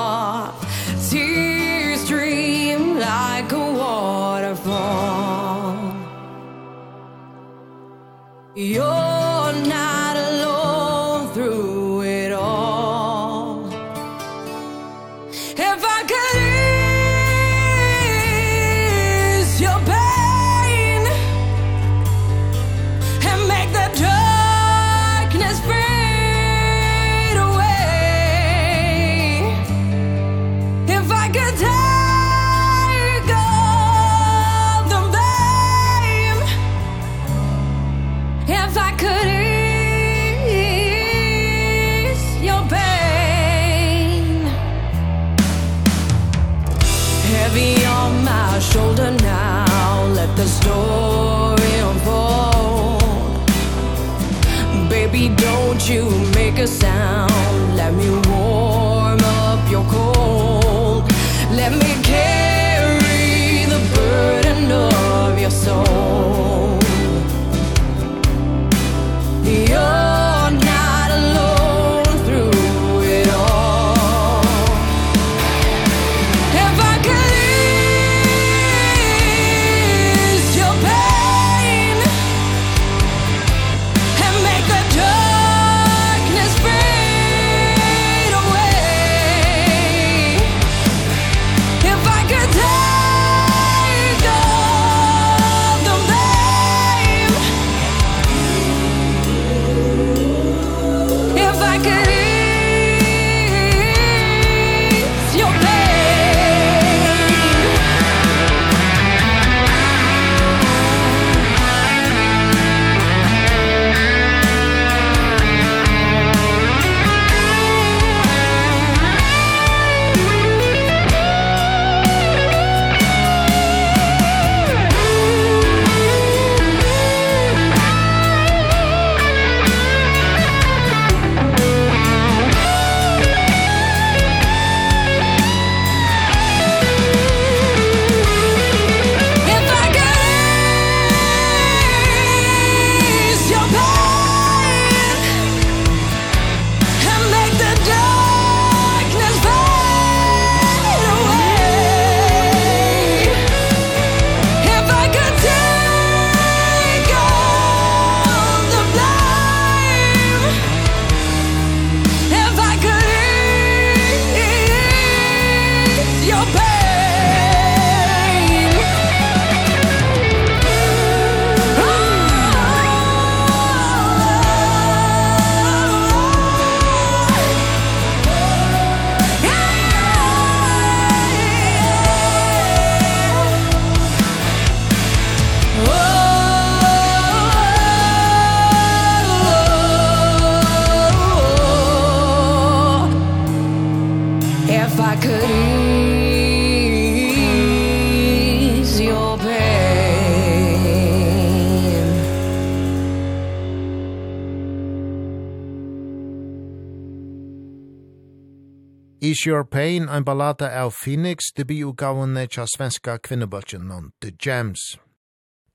Your 209.47 209.65
Pain, 209.65 210.09
ein 210.09 210.25
ballata 210.25 210.71
av 210.83 210.91
Phoenix, 210.91 211.53
debutgavene 211.57 212.47
tja 212.49 212.65
svenska 212.65 213.19
kvinnebøtjen 213.19 213.83
non 213.89 214.07
The 214.23 214.31
Gems. 214.41 214.97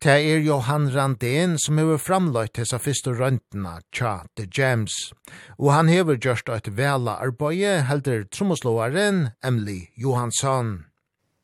Det 0.01 0.15
er 0.25 0.39
Johan 0.41 0.87
Randén 0.89 1.57
som 1.61 1.77
hever 1.77 1.99
framløyt 2.01 2.57
hessa 2.57 2.79
fyrstu 2.81 3.11
røntna 3.13 3.75
tja 3.93 4.23
The 4.39 4.47
Gems, 4.49 4.95
og 5.59 5.73
han 5.75 5.91
hever 5.91 6.17
gjørst 6.17 6.49
eit 6.49 6.71
vela 6.77 7.19
arbeid 7.21 7.85
heldur 7.89 8.23
trommoslåaren 8.33 9.27
Emily 9.45 9.91
Johansson. 9.97 10.85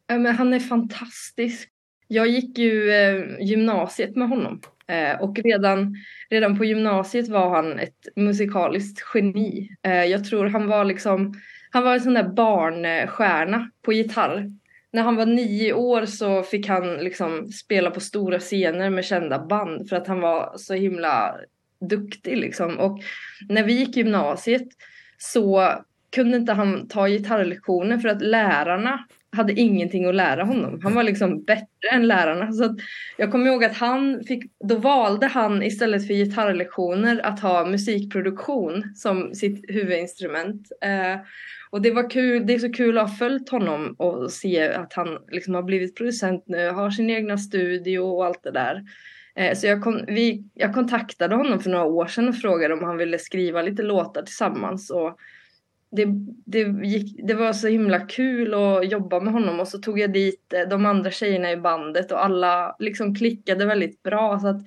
Ja, 0.07 0.17
men 0.17 0.35
han 0.35 0.53
är 0.53 0.59
fantastisk. 0.59 1.69
Jag 2.07 2.27
gick 2.27 2.57
ju 2.57 2.91
eh, 2.91 3.23
gymnasiet 3.39 4.15
med 4.15 4.29
honom. 4.29 4.61
Eh 4.88 5.21
och 5.21 5.39
redan 5.39 5.95
redan 6.29 6.57
på 6.57 6.65
gymnasiet 6.65 7.27
var 7.27 7.55
han 7.55 7.79
ett 7.79 8.07
musikaliskt 8.15 9.03
geni. 9.13 9.69
Eh 9.83 10.05
jag 10.05 10.25
tror 10.25 10.45
han 10.45 10.67
var 10.67 10.85
liksom 10.85 11.33
Han 11.75 11.83
var 11.83 11.93
en 11.93 12.01
sån 12.01 12.13
där 12.13 12.23
barnstjärna 12.23 13.69
på 13.81 13.93
gitarr. 13.93 14.51
När 14.91 15.01
han 15.01 15.15
var 15.15 15.25
nio 15.25 15.73
år 15.73 16.05
så 16.05 16.43
fick 16.43 16.67
han 16.67 16.93
liksom 16.93 17.47
spela 17.47 17.91
på 17.91 17.99
stora 17.99 18.39
scener 18.39 18.89
med 18.89 19.05
kända 19.05 19.45
band 19.45 19.89
för 19.89 19.95
att 19.95 20.07
han 20.07 20.21
var 20.21 20.53
så 20.57 20.73
himla 20.73 21.35
duktig 21.89 22.38
liksom. 22.38 22.79
Och 22.79 22.99
när 23.49 23.63
vi 23.63 23.73
gick 23.73 23.97
i 23.97 23.99
gymnasiet 23.99 24.67
så 25.17 25.73
kunde 26.11 26.38
inte 26.38 26.53
han 26.53 26.88
ta 26.88 27.07
gitarrlektioner 27.07 27.97
för 27.97 28.09
att 28.09 28.21
lärarna 28.21 29.05
hade 29.31 29.53
ingenting 29.53 30.05
att 30.05 30.15
lära 30.15 30.43
honom. 30.43 30.79
Han 30.83 30.93
var 30.93 31.03
liksom 31.03 31.43
bättre 31.43 31.89
än 31.91 32.07
lärarna 32.07 32.51
så 32.51 32.65
att 32.65 32.75
jag 33.17 33.31
kommer 33.31 33.47
ihåg 33.47 33.63
att 33.63 33.77
han 33.77 34.23
fick 34.23 34.51
då 34.63 34.75
valde 34.75 35.27
han 35.27 35.63
istället 35.63 36.07
för 36.07 36.13
gitarrlektioner 36.13 37.25
att 37.25 37.39
ha 37.39 37.65
musikproduktion 37.65 38.95
som 38.95 39.33
sitt 39.33 39.65
huvudinstrument. 39.67 40.71
Eh 40.81 41.19
Och 41.75 41.81
det 41.81 41.91
var 41.91 42.09
kul, 42.09 42.47
det 42.47 42.53
är 42.53 42.59
så 42.59 42.71
kul 42.71 42.97
att 42.97 43.09
ha 43.09 43.17
följt 43.17 43.49
honom 43.49 43.95
och 43.97 44.31
se 44.31 44.73
att 44.73 44.93
han 44.93 45.17
liksom 45.27 45.55
har 45.55 45.63
blivit 45.63 45.95
producent 45.95 46.43
nu, 46.47 46.69
har 46.69 46.91
sin 46.91 47.09
egna 47.09 47.38
studio 47.38 47.99
och 47.99 48.25
allt 48.25 48.43
det 48.43 48.51
där. 48.51 48.83
Eh 49.35 49.57
så 49.57 49.67
jag 49.67 49.83
kom, 49.83 50.05
vi 50.07 50.43
jag 50.53 50.73
kontaktade 50.73 51.35
honom 51.35 51.59
för 51.59 51.69
några 51.69 51.85
år 51.85 52.07
sedan 52.07 52.29
och 52.29 52.35
frågade 52.35 52.73
om 52.73 52.83
han 52.83 52.97
ville 52.97 53.19
skriva 53.19 53.61
lite 53.61 53.83
låtar 53.83 54.21
tillsammans 54.21 54.89
och 54.89 55.17
det 55.91 56.05
det 56.45 56.88
gick 56.88 57.27
det 57.27 57.33
var 57.33 57.53
så 57.53 57.67
himla 57.67 57.99
kul 57.99 58.53
att 58.53 58.91
jobba 58.91 59.19
med 59.19 59.33
honom 59.33 59.59
och 59.59 59.67
så 59.67 59.77
tog 59.77 59.99
jag 59.99 60.13
dit 60.13 60.53
de 60.69 60.85
andra 60.85 61.11
tjejerna 61.11 61.51
i 61.51 61.57
bandet 61.57 62.11
och 62.11 62.25
alla 62.25 62.75
liksom 62.79 63.15
klickade 63.15 63.65
väldigt 63.65 64.03
bra 64.03 64.39
så 64.39 64.47
att 64.47 64.61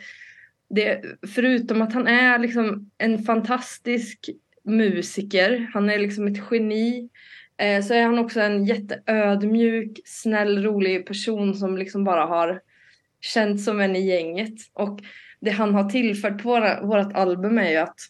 det 0.71 1.05
förutom 1.35 1.83
att 1.83 1.93
han 1.93 2.07
är 2.07 2.39
liksom 2.39 2.91
en 2.99 3.19
fantastisk 3.19 4.31
musiker. 4.69 5.71
Han 5.75 5.91
är 5.91 5.99
liksom 5.99 6.27
ett 6.27 6.43
geni. 6.51 7.09
Eh 7.57 7.83
så 7.83 7.95
är 7.95 8.03
han 8.03 8.19
också 8.19 8.41
en 8.41 8.65
jätteödmjuk, 8.65 10.01
snäll, 10.05 10.63
rolig 10.63 11.07
person 11.07 11.55
som 11.55 11.79
liksom 11.79 12.05
bara 12.05 12.25
har 12.25 12.61
känt 13.21 13.61
som 13.61 13.81
en 13.81 13.97
i 13.97 14.07
gänget 14.07 14.55
och 14.73 15.01
det 15.41 15.51
han 15.51 15.75
har 15.75 15.91
tillfört 15.91 16.43
på 16.43 16.49
våra, 16.49 16.83
vårat 16.83 17.15
album 17.15 17.59
är 17.59 17.71
ju 17.71 17.77
att 17.77 18.01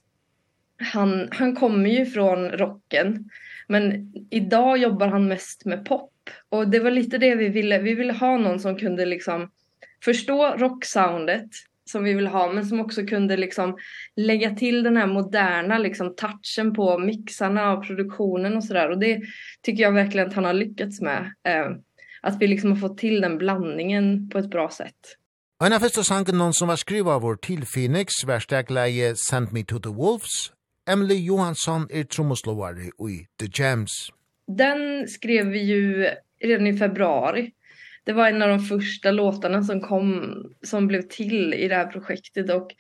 han 0.92 1.28
han 1.32 1.56
kommer 1.56 1.90
ju 1.90 2.06
från 2.06 2.50
rocken 2.50 3.30
men 3.66 4.12
idag 4.30 4.78
jobbar 4.78 5.08
han 5.08 5.28
mest 5.28 5.64
med 5.64 5.84
pop 5.84 6.12
och 6.48 6.68
det 6.68 6.80
var 6.80 6.90
lite 6.90 7.18
det 7.18 7.34
vi 7.34 7.48
ville 7.48 7.78
vi 7.78 7.94
ville 7.94 8.12
ha 8.12 8.36
någon 8.36 8.60
som 8.60 8.76
kunde 8.76 9.06
liksom 9.06 9.50
förstå 10.04 10.56
rocksoundet 10.56 11.50
som 11.88 12.05
vi 12.05 12.14
vill 12.14 12.27
ha 12.27 12.53
men 12.53 12.66
som 12.66 12.81
också 12.81 13.07
kunde 13.07 13.37
liksom 13.37 13.77
lägga 14.16 14.55
till 14.55 14.83
den 14.83 14.96
här 14.96 15.07
moderna 15.07 15.79
liksom 15.79 16.14
touchen 16.16 16.74
på 16.74 16.98
mixarna 16.98 17.72
och 17.72 17.87
produktionen 17.87 18.57
och 18.57 18.64
så 18.64 18.74
där 18.74 18.90
och 18.90 18.98
det 18.98 19.20
tycker 19.62 19.83
jag 19.83 19.92
verkligen 19.92 20.29
att 20.29 20.35
han 20.35 20.44
har 20.44 20.53
lyckats 20.53 21.01
med 21.01 21.33
eh 21.48 21.68
att 22.20 22.40
vi 22.40 22.46
liksom 22.46 22.70
har 22.70 22.79
fått 22.79 22.98
till 22.98 23.20
den 23.20 23.38
blandningen 23.38 24.29
på 24.29 24.38
ett 24.38 24.51
bra 24.51 24.70
sätt. 24.70 25.16
En 25.64 25.72
av 25.72 25.79
första 25.79 26.03
sangen 26.03 26.53
som 26.53 26.68
var 26.68 26.77
skriva 26.77 27.12
av 27.12 27.22
vår 27.22 27.37
till 27.37 27.64
Phoenix 27.66 28.12
var 28.27 28.40
stegleie 28.40 29.14
Send 29.16 29.53
Me 29.53 29.64
To 29.64 29.79
The 29.79 29.88
Wolves. 29.88 30.53
Emily 30.90 31.24
Johansson 31.24 31.88
er 31.90 32.05
tromoslovare 32.05 32.83
i 32.83 33.27
The 33.40 33.62
Jams. 33.62 34.11
Den 34.46 35.09
skrev 35.09 35.46
vi 35.46 35.62
ju 35.62 36.09
redan 36.40 36.66
i 36.66 36.79
februari 36.79 37.53
det 38.08 38.14
var 38.14 38.28
en 38.28 38.42
av 38.42 38.48
de 38.48 38.58
första 38.58 39.10
låtarna 39.10 39.62
som 39.62 39.80
kom 39.80 40.34
som 40.62 40.86
blev 40.86 41.02
till 41.02 41.54
i 41.54 41.68
det 41.68 41.74
här 41.74 41.86
projektet 41.86 42.50
och 42.50 42.74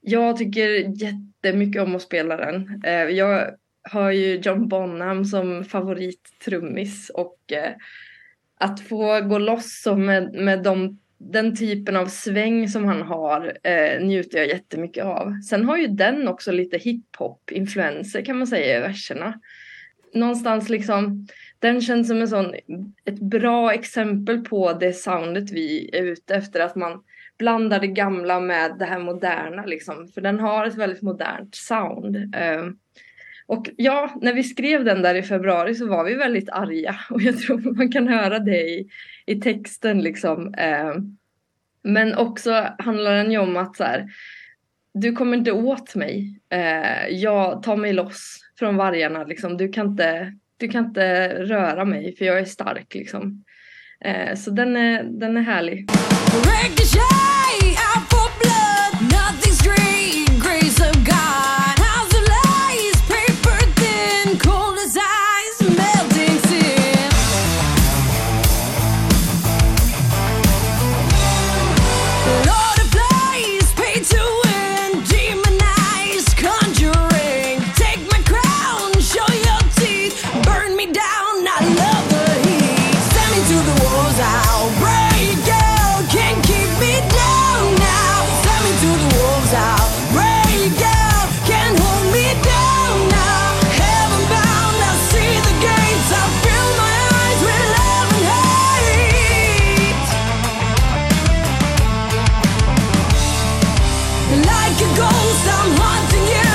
jag 0.00 0.36
tycker 0.36 0.68
jättemycket 1.02 1.82
om 1.82 1.96
att 1.96 2.02
spela 2.02 2.36
den. 2.36 2.82
Eh 2.84 2.92
jag 2.92 3.50
har 3.82 4.10
ju 4.10 4.40
John 4.40 4.68
Bonham 4.68 5.24
som 5.24 5.64
favorittrummis 5.64 7.10
och 7.10 7.52
eh, 7.52 7.72
att 8.58 8.80
få 8.80 9.20
gå 9.20 9.38
loss 9.38 9.82
som 9.82 10.06
med 10.06 10.34
med 10.34 10.62
de 10.62 10.98
den 11.18 11.56
typen 11.56 11.96
av 11.96 12.06
sväng 12.06 12.68
som 12.68 12.84
han 12.84 13.02
har 13.02 13.58
eh 13.62 14.04
njuter 14.06 14.38
jag 14.38 14.48
jättemycket 14.48 15.04
av. 15.04 15.40
Sen 15.48 15.64
har 15.64 15.76
ju 15.76 15.86
den 15.86 16.28
också 16.28 16.52
lite 16.52 16.78
hiphop 16.78 17.50
influenser 17.52 18.24
kan 18.24 18.38
man 18.38 18.46
säga 18.46 18.78
i 18.78 18.80
verserna. 18.80 19.40
Någonstans 20.14 20.68
liksom 20.68 21.26
den 21.60 21.80
känns 21.80 22.08
som 22.08 22.20
en 22.20 22.28
sån 22.28 22.54
ett 23.04 23.20
bra 23.20 23.72
exempel 23.72 24.44
på 24.44 24.72
det 24.72 24.92
soundet 24.92 25.50
vi 25.50 25.90
är 25.92 26.02
ute 26.02 26.34
efter 26.34 26.60
att 26.60 26.76
man 26.76 27.02
blandar 27.38 27.80
det 27.80 27.86
gamla 27.86 28.40
med 28.40 28.78
det 28.78 28.84
här 28.84 28.98
moderna 28.98 29.64
liksom 29.64 30.08
för 30.08 30.20
den 30.20 30.40
har 30.40 30.66
ett 30.66 30.78
väldigt 30.78 31.02
modernt 31.02 31.54
sound. 31.54 32.16
Eh 32.16 32.66
och 33.46 33.70
ja, 33.76 34.10
när 34.20 34.34
vi 34.34 34.42
skrev 34.42 34.84
den 34.84 35.02
där 35.02 35.14
i 35.14 35.22
februari 35.22 35.74
så 35.74 35.86
var 35.86 36.04
vi 36.04 36.14
väldigt 36.14 36.50
arga 36.50 37.00
och 37.10 37.22
jag 37.22 37.38
tror 37.38 37.74
man 37.76 37.92
kan 37.92 38.08
höra 38.08 38.38
det 38.38 38.62
i 38.62 38.88
i 39.26 39.40
texten 39.40 40.00
liksom 40.00 40.54
eh 40.54 40.94
men 41.82 42.14
också 42.14 42.66
handlar 42.78 43.14
den 43.14 43.32
ju 43.32 43.38
om 43.38 43.56
att 43.56 43.76
så 43.76 43.84
här 43.84 44.08
du 44.94 45.12
kommer 45.12 45.36
inte 45.36 45.52
åt 45.52 45.94
mig. 45.94 46.40
Eh 46.48 47.08
jag 47.08 47.62
tar 47.62 47.76
mig 47.76 47.92
loss 47.92 48.38
från 48.58 48.76
vargarna 48.76 49.24
liksom. 49.24 49.56
Du 49.56 49.68
kan 49.68 49.86
inte 49.86 50.32
du 50.60 50.68
kan 50.68 50.84
inte 50.84 51.28
röra 51.44 51.84
mig 51.84 52.16
för 52.16 52.24
jag 52.24 52.38
är 52.38 52.44
stark 52.44 52.94
liksom. 52.94 53.44
Eh 54.04 54.34
så 54.34 54.50
den 54.50 54.76
är 54.76 55.02
den 55.02 55.36
är 55.36 55.42
härlig. 55.42 55.86
Break 56.44 56.76
the 56.76 56.84
Like 104.30 104.80
a 104.80 104.88
ghost 104.94 105.46
I'm 105.48 105.76
haunting 105.76 106.26
you. 106.28 106.49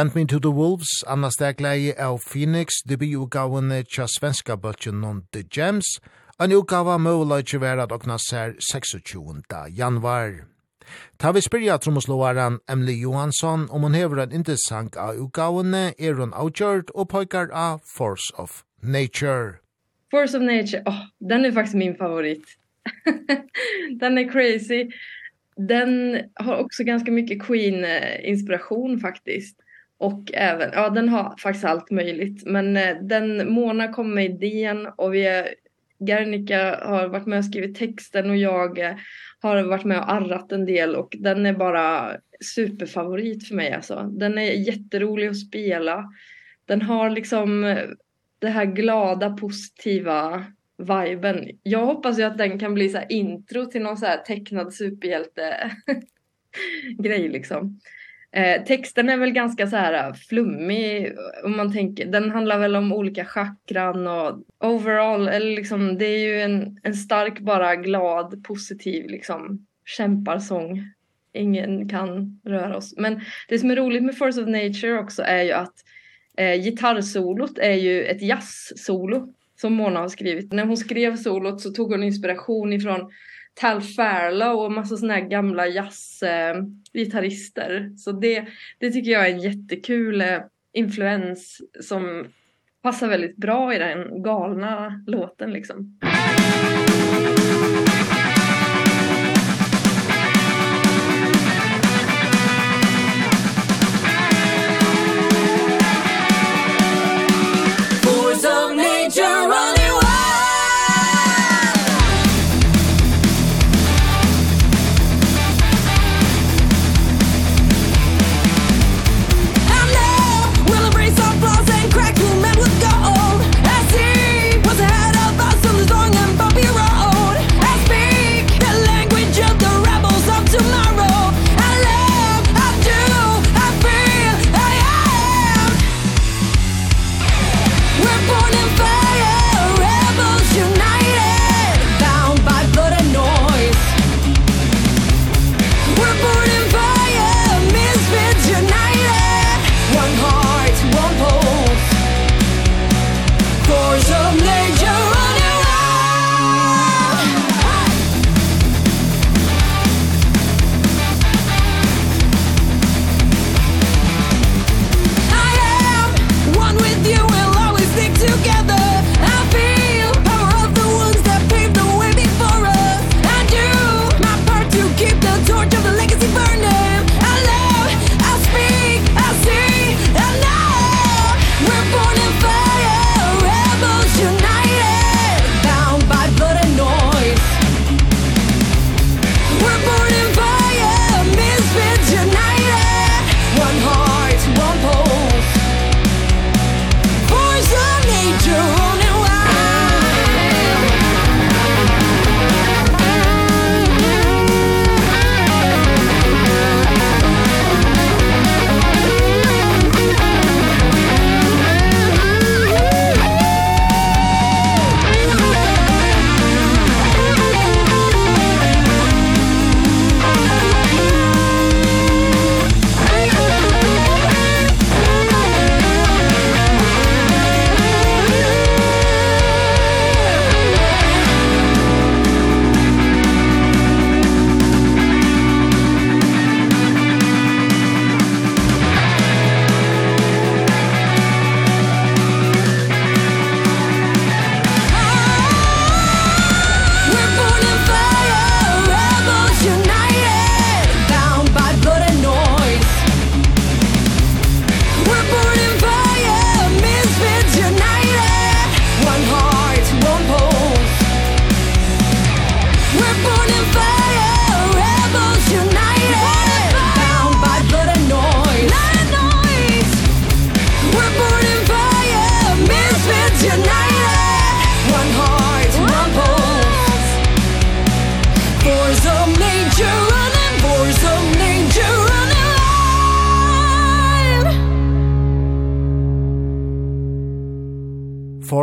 Send 0.00 0.14
Me 0.14 0.24
to 0.24 0.40
the 0.40 0.50
Wolves, 0.50 1.04
Anna 1.06 1.28
Stegleie 1.30 1.92
av 1.98 2.22
Phoenix, 2.24 2.78
debutgavene 2.88 3.82
tja 3.84 4.06
svenska 4.08 4.54
bøtjen 4.56 4.96
non 5.02 5.18
The 5.32 5.42
Gems, 5.52 5.98
en 6.40 6.54
utgava 6.56 6.96
være 6.96 7.82
at 7.82 7.90
dokna 7.90 8.16
ser 8.16 8.54
26. 8.72 9.44
januar. 9.76 10.46
Ta 11.18 11.32
vi 11.32 11.40
spyrja 11.40 11.76
trommeslåaren 11.76 12.60
Emily 12.66 12.96
Johansson 13.02 13.68
om 13.70 13.82
hon 13.82 13.94
hever 13.94 14.22
en 14.22 14.32
interessant 14.32 14.96
av 14.96 15.20
utgavene 15.20 15.92
er 15.98 16.14
hun 16.14 16.32
avgjørt 16.32 16.90
og 16.94 17.08
pojkar 17.08 17.50
av 17.52 17.80
Force 17.84 18.32
of 18.38 18.62
Nature. 18.82 19.60
Force 20.10 20.34
of 20.34 20.42
Nature, 20.42 20.82
åh, 20.86 20.94
oh, 20.94 21.28
den 21.28 21.44
är 21.44 21.52
faktiskt 21.52 21.76
min 21.76 21.94
favorit. 21.94 22.44
den 24.00 24.18
är 24.18 24.32
crazy. 24.32 24.88
Den 25.56 26.20
har 26.34 26.56
också 26.56 26.84
ganska 26.84 27.10
mycket 27.10 27.42
Queen-inspiration 27.42 29.00
faktiskt. 29.00 29.60
Och 30.00 30.30
även, 30.34 30.70
ja 30.72 30.90
den 30.90 31.08
har 31.08 31.36
faktiskt 31.36 31.64
allt 31.64 31.90
möjligt. 31.90 32.46
Men 32.46 32.76
eh, 32.76 32.96
den 33.02 33.52
Mona 33.52 33.92
kom 33.92 34.14
med 34.14 34.24
idén 34.24 34.86
och 34.96 35.14
vi 35.14 35.26
är, 35.26 35.48
Gernika 35.98 36.78
har 36.82 37.08
varit 37.08 37.26
med 37.26 37.38
och 37.38 37.44
skrivit 37.44 37.78
texten 37.78 38.30
och 38.30 38.36
jag 38.36 38.78
eh, 38.78 38.94
har 39.40 39.62
varit 39.62 39.84
med 39.84 39.98
och 39.98 40.12
arrat 40.12 40.52
en 40.52 40.66
del 40.66 40.96
och 40.96 41.16
den 41.18 41.46
är 41.46 41.52
bara 41.52 42.16
superfavorit 42.54 43.48
för 43.48 43.54
mig 43.54 43.72
alltså. 43.72 44.02
Den 44.12 44.38
är 44.38 44.52
jätterolig 44.52 45.28
att 45.28 45.40
spela. 45.40 46.04
Den 46.64 46.82
har 46.82 47.10
liksom 47.10 47.76
det 48.38 48.48
här 48.48 48.64
glada 48.64 49.30
positiva 49.30 50.44
viben. 50.78 51.50
Jag 51.62 51.86
hoppas 51.86 52.18
ju 52.18 52.22
att 52.22 52.38
den 52.38 52.58
kan 52.58 52.74
bli 52.74 52.88
så 52.88 52.98
här 52.98 53.12
intro 53.12 53.66
till 53.66 53.82
någon 53.82 53.96
så 53.96 54.06
här 54.06 54.18
tecknad 54.18 54.74
superhjälte 54.74 55.70
grej 56.98 57.28
liksom. 57.32 57.80
Eh, 58.32 58.64
texten 58.64 59.08
är 59.08 59.16
väl 59.16 59.30
ganska 59.30 59.66
så 59.66 59.76
här 59.76 60.12
flummig 60.12 61.12
om 61.44 61.56
man 61.56 61.72
tänker 61.72 62.06
den 62.06 62.30
handlar 62.30 62.58
väl 62.58 62.76
om 62.76 62.92
olika 62.92 63.24
chakran 63.24 64.06
och 64.06 64.44
overall 64.60 65.28
eller 65.28 65.56
liksom 65.56 65.98
det 65.98 66.04
är 66.04 66.18
ju 66.18 66.40
en 66.40 66.80
en 66.82 66.94
stark 66.94 67.40
bara 67.40 67.76
glad 67.76 68.44
positiv 68.44 69.06
liksom 69.06 69.66
kämparsång. 69.86 70.82
Ingen 71.32 71.88
kan 71.88 72.40
röra 72.44 72.76
oss. 72.76 72.94
Men 72.96 73.20
det 73.48 73.58
som 73.58 73.70
är 73.70 73.76
roligt 73.76 74.02
med 74.02 74.18
Force 74.18 74.40
of 74.40 74.48
Nature 74.48 74.98
också 74.98 75.22
är 75.22 75.42
ju 75.42 75.52
att 75.52 75.74
eh 76.36 76.62
gitarrsolot 76.62 77.58
är 77.58 77.74
ju 77.74 78.04
ett 78.04 78.22
jazzsolo 78.22 79.34
som 79.60 79.72
Mona 79.72 80.00
har 80.00 80.08
skrivit. 80.08 80.52
När 80.52 80.64
hon 80.64 80.76
skrev 80.76 81.16
solot 81.16 81.60
så 81.60 81.70
tog 81.70 81.90
hon 81.90 82.02
inspiration 82.02 82.72
ifrån 82.72 83.10
Tal 83.54 83.82
Farlow 83.82 84.60
och 84.60 84.72
massa 84.72 84.96
såna 84.96 85.14
här 85.14 85.20
gamla 85.20 85.66
jazzgitarrister. 85.66 87.92
Så 87.96 88.12
det 88.12 88.46
det 88.78 88.90
tycker 88.90 89.10
jag 89.10 89.28
är 89.28 89.32
en 89.32 89.40
jättekul 89.40 90.24
influens 90.72 91.60
som 91.80 92.26
passar 92.82 93.08
väldigt 93.08 93.36
bra 93.36 93.74
i 93.74 93.78
den 93.78 94.22
galna 94.22 95.02
låten 95.06 95.52
liksom. 95.52 95.98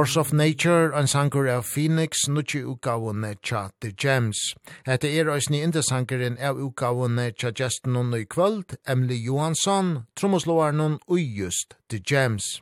Force 0.08 0.20
of 0.20 0.34
Nature, 0.34 0.93
en 0.95 1.08
sanger 1.08 1.47
av 1.47 1.64
Phoenix, 1.64 2.30
nutje 2.30 2.62
utgavene 2.64 3.34
tja 3.43 3.66
The 3.82 3.89
Gems. 3.91 4.39
Hette 4.88 5.10
er 5.12 5.28
òsni 5.28 5.60
indesankeren 5.66 6.38
av 6.39 6.62
utgavene 6.64 7.26
tja 7.36 7.51
gesten 7.51 7.97
og 7.99 8.16
i 8.16 8.24
kvöld, 8.24 8.78
Emily 8.88 9.18
Johansson, 9.20 10.05
trommoslåaren 10.16 10.95
og 10.95 11.20
just 11.20 11.76
The 11.89 11.99
Gems. 11.99 12.62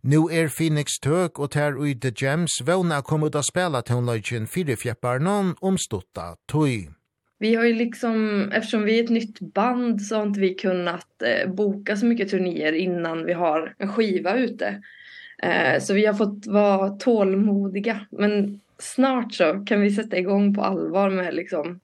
Nu 0.00 0.30
er 0.32 0.48
Phoenix 0.48 0.96
tøk 1.04 1.36
og 1.36 1.50
tær 1.52 1.76
ui 1.76 1.92
The 1.92 2.14
Gems 2.16 2.62
vevna 2.64 3.02
kom 3.02 3.28
ut 3.28 3.36
a 3.36 3.42
spela 3.44 3.82
tonløyken 3.84 4.48
firefjeppar 4.48 5.20
noen 5.20 5.52
omstutta 5.60 6.38
tøy. 6.48 6.88
Vi 7.40 7.54
har 7.54 7.64
ju 7.64 7.74
liksom, 7.74 8.52
eftersom 8.52 8.84
vi 8.84 8.98
är 8.98 9.04
ett 9.04 9.10
nytt 9.10 9.40
band 9.40 10.02
så 10.02 10.16
har 10.16 10.22
inte 10.26 10.40
vi 10.40 10.54
kunnat 10.54 11.22
eh, 11.22 11.50
boka 11.50 11.96
så 11.96 12.06
mycket 12.06 12.30
turnéer 12.30 12.72
innan 12.72 13.26
vi 13.26 13.32
har 13.32 13.74
en 13.78 13.92
skiva 13.92 14.36
ute. 14.36 14.80
Eh 15.42 15.80
så 15.80 15.94
vi 15.94 16.06
har 16.06 16.14
fått 16.14 16.46
vara 16.46 16.88
tålmodiga 16.88 18.00
men 18.10 18.60
snart 18.78 19.34
så 19.34 19.64
kan 19.66 19.80
vi 19.80 19.90
sätta 19.90 20.18
igång 20.18 20.54
på 20.54 20.62
allvar 20.62 21.10
med 21.10 21.34
liksom 21.34 21.80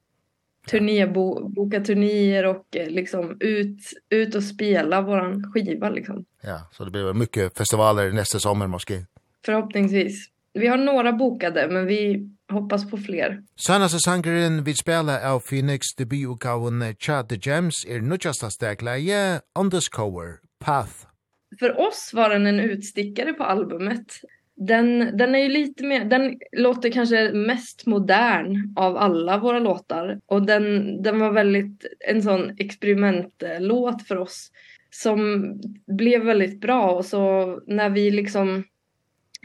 turné 0.70 1.06
bo, 1.06 1.48
boka 1.48 1.80
turnéer 1.80 2.46
och 2.46 2.64
liksom 2.72 3.36
ut 3.40 3.78
ut 4.10 4.34
och 4.34 4.44
spela 4.44 5.00
våran 5.00 5.52
skiva 5.52 5.88
liksom. 5.88 6.24
Ja, 6.42 6.68
så 6.72 6.84
det 6.84 6.90
blir 6.90 7.12
mycket 7.12 7.58
festivaler 7.58 8.12
nästa 8.12 8.38
sommar 8.38 8.66
måske. 8.66 9.06
Förhoppningsvis. 9.44 10.30
Vi 10.52 10.66
har 10.66 10.76
några 10.76 11.12
bokade 11.12 11.68
men 11.68 11.86
vi 11.86 12.30
hoppas 12.48 12.90
på 12.90 12.96
fler. 12.96 13.42
Sannaste 13.56 13.98
sangren 13.98 14.64
vi 14.64 14.74
spelar 14.74 15.30
av 15.30 15.40
Phoenix 15.40 15.94
debututgaven 15.96 16.94
Chat 16.98 17.28
the 17.28 17.38
Gems 17.42 17.86
är 17.88 18.00
nutjasta 18.00 18.50
stegläge 18.50 19.40
underscore 19.58 20.32
Path 20.64 21.13
för 21.58 21.80
oss 21.80 22.10
var 22.14 22.30
den 22.30 22.46
en 22.46 22.60
utstickare 22.60 23.32
på 23.32 23.44
albumet. 23.44 24.12
Den 24.56 25.16
den 25.16 25.34
är 25.34 25.38
ju 25.38 25.48
lite 25.48 25.84
mer 25.84 26.04
den 26.04 26.38
låter 26.52 26.90
kanske 26.90 27.32
mest 27.32 27.86
modern 27.86 28.74
av 28.76 28.96
alla 28.96 29.38
våra 29.38 29.58
låtar 29.58 30.20
och 30.26 30.46
den 30.46 31.02
den 31.02 31.18
var 31.18 31.32
väldigt 31.32 31.86
en 32.08 32.22
sån 32.22 32.50
experimentlåt 32.58 34.02
för 34.02 34.16
oss 34.16 34.50
som 34.90 35.44
blev 35.86 36.24
väldigt 36.24 36.60
bra 36.60 36.90
och 36.90 37.04
så 37.04 37.46
när 37.66 37.90
vi 37.90 38.10
liksom 38.10 38.64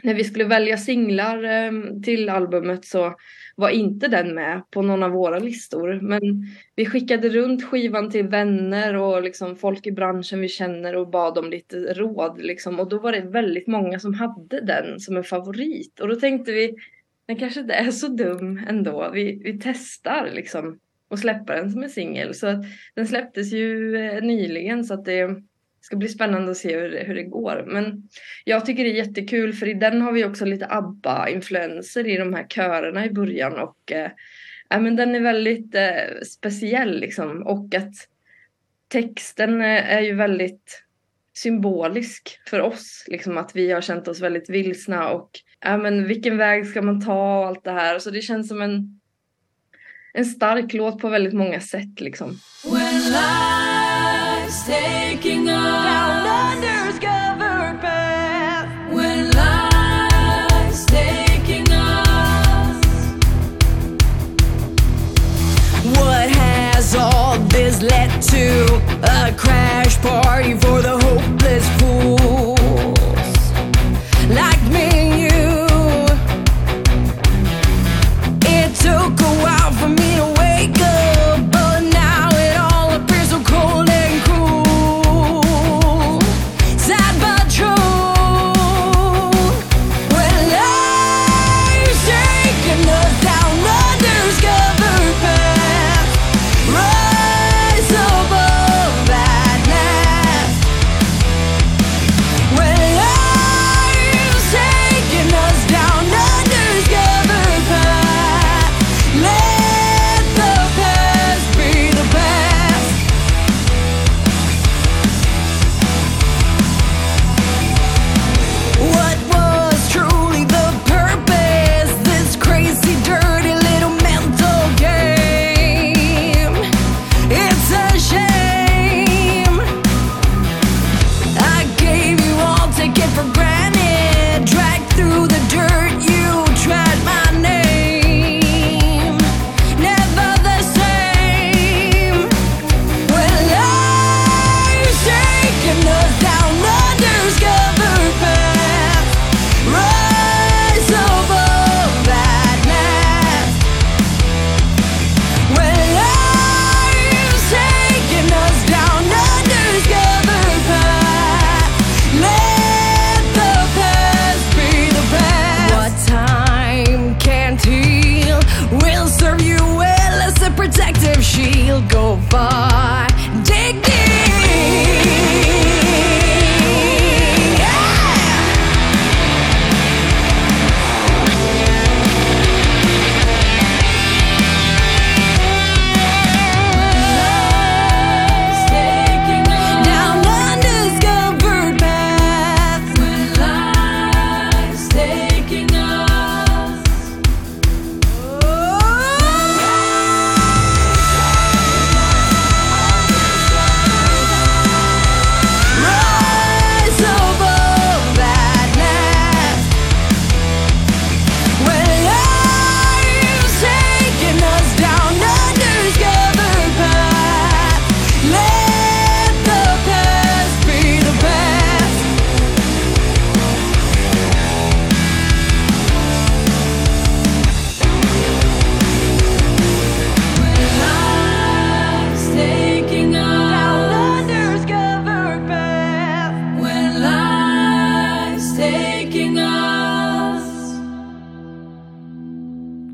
när 0.02 0.14
vi 0.14 0.24
skulle 0.24 0.44
välja 0.44 0.76
singlar 0.76 1.44
eh, 1.44 1.72
till 2.02 2.28
albumet 2.28 2.84
så 2.84 3.14
var 3.56 3.70
inte 3.70 4.08
den 4.08 4.34
med 4.34 4.62
på 4.70 4.82
någon 4.82 5.02
av 5.02 5.10
våra 5.10 5.38
listor. 5.38 6.00
Men 6.02 6.20
vi 6.76 6.86
skickade 6.86 7.28
runt 7.28 7.64
skivan 7.64 8.10
till 8.10 8.28
vänner 8.28 8.94
och 8.94 9.22
liksom 9.22 9.56
folk 9.56 9.86
i 9.86 9.92
branschen 9.92 10.40
vi 10.40 10.48
känner 10.48 10.96
och 10.96 11.10
bad 11.10 11.38
om 11.38 11.50
lite 11.50 11.76
råd 11.76 12.42
liksom. 12.42 12.80
Och 12.80 12.88
då 12.88 12.98
var 12.98 13.12
det 13.12 13.20
väldigt 13.20 13.66
många 13.66 13.98
som 13.98 14.14
hade 14.14 14.60
den 14.60 15.00
som 15.00 15.16
en 15.16 15.24
favorit. 15.24 16.00
Och 16.00 16.08
då 16.08 16.16
tänkte 16.16 16.52
vi 16.52 16.74
den 17.26 17.36
kanske 17.36 17.60
inte 17.60 17.74
är 17.74 17.90
så 17.90 18.08
dum 18.08 18.60
ändå. 18.68 19.10
Vi 19.14 19.40
vi 19.44 19.58
testar 19.62 20.30
liksom 20.34 20.78
och 21.08 21.18
släpper 21.18 21.56
den 21.56 21.70
som 21.70 21.82
en 21.82 21.90
singel. 21.90 22.34
Så 22.34 22.46
att 22.46 22.64
den 22.94 23.06
släpptes 23.06 23.52
ju 23.52 23.96
eh, 23.96 24.22
nyligen 24.22 24.84
så 24.84 24.94
att 24.94 25.04
det 25.04 25.42
Ska 25.80 25.96
bli 25.96 26.08
spännande 26.08 26.50
att 26.50 26.56
se 26.56 26.76
hur 26.76 27.04
hur 27.04 27.14
det 27.14 27.22
går, 27.22 27.64
men 27.66 28.08
jag 28.44 28.66
tycker 28.66 28.84
det 28.84 28.90
är 28.90 29.06
jättekul 29.06 29.52
för 29.52 29.68
i 29.68 29.74
den 29.74 30.02
har 30.02 30.12
vi 30.12 30.24
också 30.24 30.44
lite 30.44 30.66
ABBA 30.66 31.28
influenser 31.28 32.06
i 32.06 32.16
de 32.16 32.34
här 32.34 32.46
körerna 32.48 33.06
i 33.06 33.10
början 33.10 33.58
och 33.58 33.92
eh, 33.92 34.10
ja 34.68 34.80
men 34.80 34.96
den 34.96 35.14
är 35.14 35.20
väldigt 35.20 35.74
eh, 35.74 36.20
speciell 36.26 37.00
liksom. 37.00 37.42
Och 37.42 37.74
att 37.74 37.94
texten 38.88 39.60
är 39.62 40.00
ju 40.00 40.14
väldigt 40.14 40.84
symbolisk 41.34 42.40
för 42.46 42.60
oss 42.60 43.04
liksom 43.08 43.38
att 43.38 43.56
vi 43.56 43.72
har 43.72 43.80
känt 43.80 44.08
oss 44.08 44.20
väldigt 44.20 44.50
vilsna 44.50 45.10
och 45.10 45.30
ja 45.60 45.76
men 45.76 46.06
vilken 46.06 46.36
väg 46.36 46.66
ska 46.66 46.82
man 46.82 47.04
ta 47.04 47.38
och 47.38 47.46
allt 47.46 47.64
det 47.64 47.72
här. 47.72 47.98
Så 47.98 48.10
det 48.10 48.22
känns 48.22 48.48
som 48.48 48.62
en 48.62 49.00
en 50.12 50.24
stark 50.24 50.72
låt 50.72 50.98
på 50.98 51.08
väldigt 51.08 51.32
många 51.32 51.60
sätt 51.60 52.00
liksom. 52.00 52.38
When 52.64 53.00
life's 53.12 54.66
taking 54.66 55.49
all 66.94 67.38
this 67.38 67.82
led 67.82 68.22
to 68.22 68.64
a 69.02 69.32
crash 69.36 69.96
party 69.98 70.54
for 70.54 70.82
the 70.82 70.98
hopeless 70.98 71.68
fool. 71.78 72.19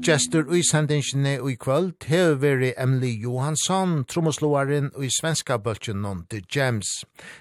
Gestur 0.07 0.55
i 0.55 0.61
sendingsene 0.63 1.33
i 1.51 1.57
kvöld 1.59 2.05
hever 2.07 2.37
veri 2.39 2.69
Emily 2.79 3.17
Johansson, 3.23 4.05
tromosloaren 4.05 4.93
i 5.03 5.09
svenska 5.11 5.59
bøltjen 5.59 5.99
non 6.03 6.21
The 6.31 6.41
Gems. 6.47 6.87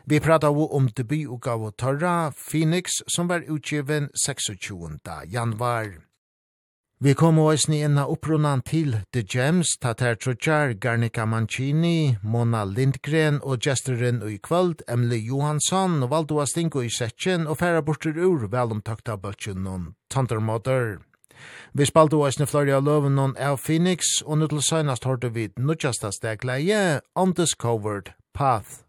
Vi 0.05 0.19
prata 0.19 0.49
jo 0.49 0.65
om 0.73 0.87
debi 0.97 1.27
og 1.27 1.43
gav 1.45 1.61
og 1.61 1.77
torra, 1.77 2.31
Phoenix, 2.33 3.03
som 3.15 3.29
var 3.29 3.45
utgiven 3.45 4.09
26. 4.25 4.97
januar. 5.29 5.93
Vi 6.99 7.13
kom 7.13 7.37
og 7.37 7.53
eisne 7.53 7.83
inna 7.85 8.07
opprunan 8.09 8.65
til 8.65 8.97
The 9.13 9.21
Gems, 9.21 9.77
Tatar 9.77 10.15
Trotjar, 10.15 10.73
Garnica 10.73 11.25
Mancini, 11.25 12.15
Mona 12.23 12.63
Lindgren 12.65 13.41
og 13.43 13.59
gesteren 13.61 14.23
i 14.25 14.39
kvöld, 14.41 14.81
Emily 14.89 15.21
Johansson, 15.21 16.01
og 16.01 16.09
valdo 16.09 16.41
a 16.41 16.49
stingo 16.49 16.81
i 16.81 16.89
setjen 16.89 17.45
og 17.45 17.59
færa 17.61 17.85
bortur 17.85 18.17
ur 18.17 18.47
velomtakta 18.49 19.21
bøltjen 19.21 19.61
non 19.61 19.93
Thundermother. 20.09 20.97
Vi 21.77 21.85
spalte 21.85 22.15
oss 22.15 22.37
i 22.39 22.45
Florida 22.47 22.77
Løven 22.79 23.19
og 23.19 23.33
av 23.35 23.57
Phoenix, 23.59 24.21
og 24.23 24.37
nå 24.39 24.47
til 24.47 24.61
senest 24.63 25.03
hørte 25.03 25.33
vi 25.35 25.49
nødgjeste 25.59 26.13
stegleie, 26.15 27.01
Undiscovered 27.19 28.13
Path. 28.31 28.84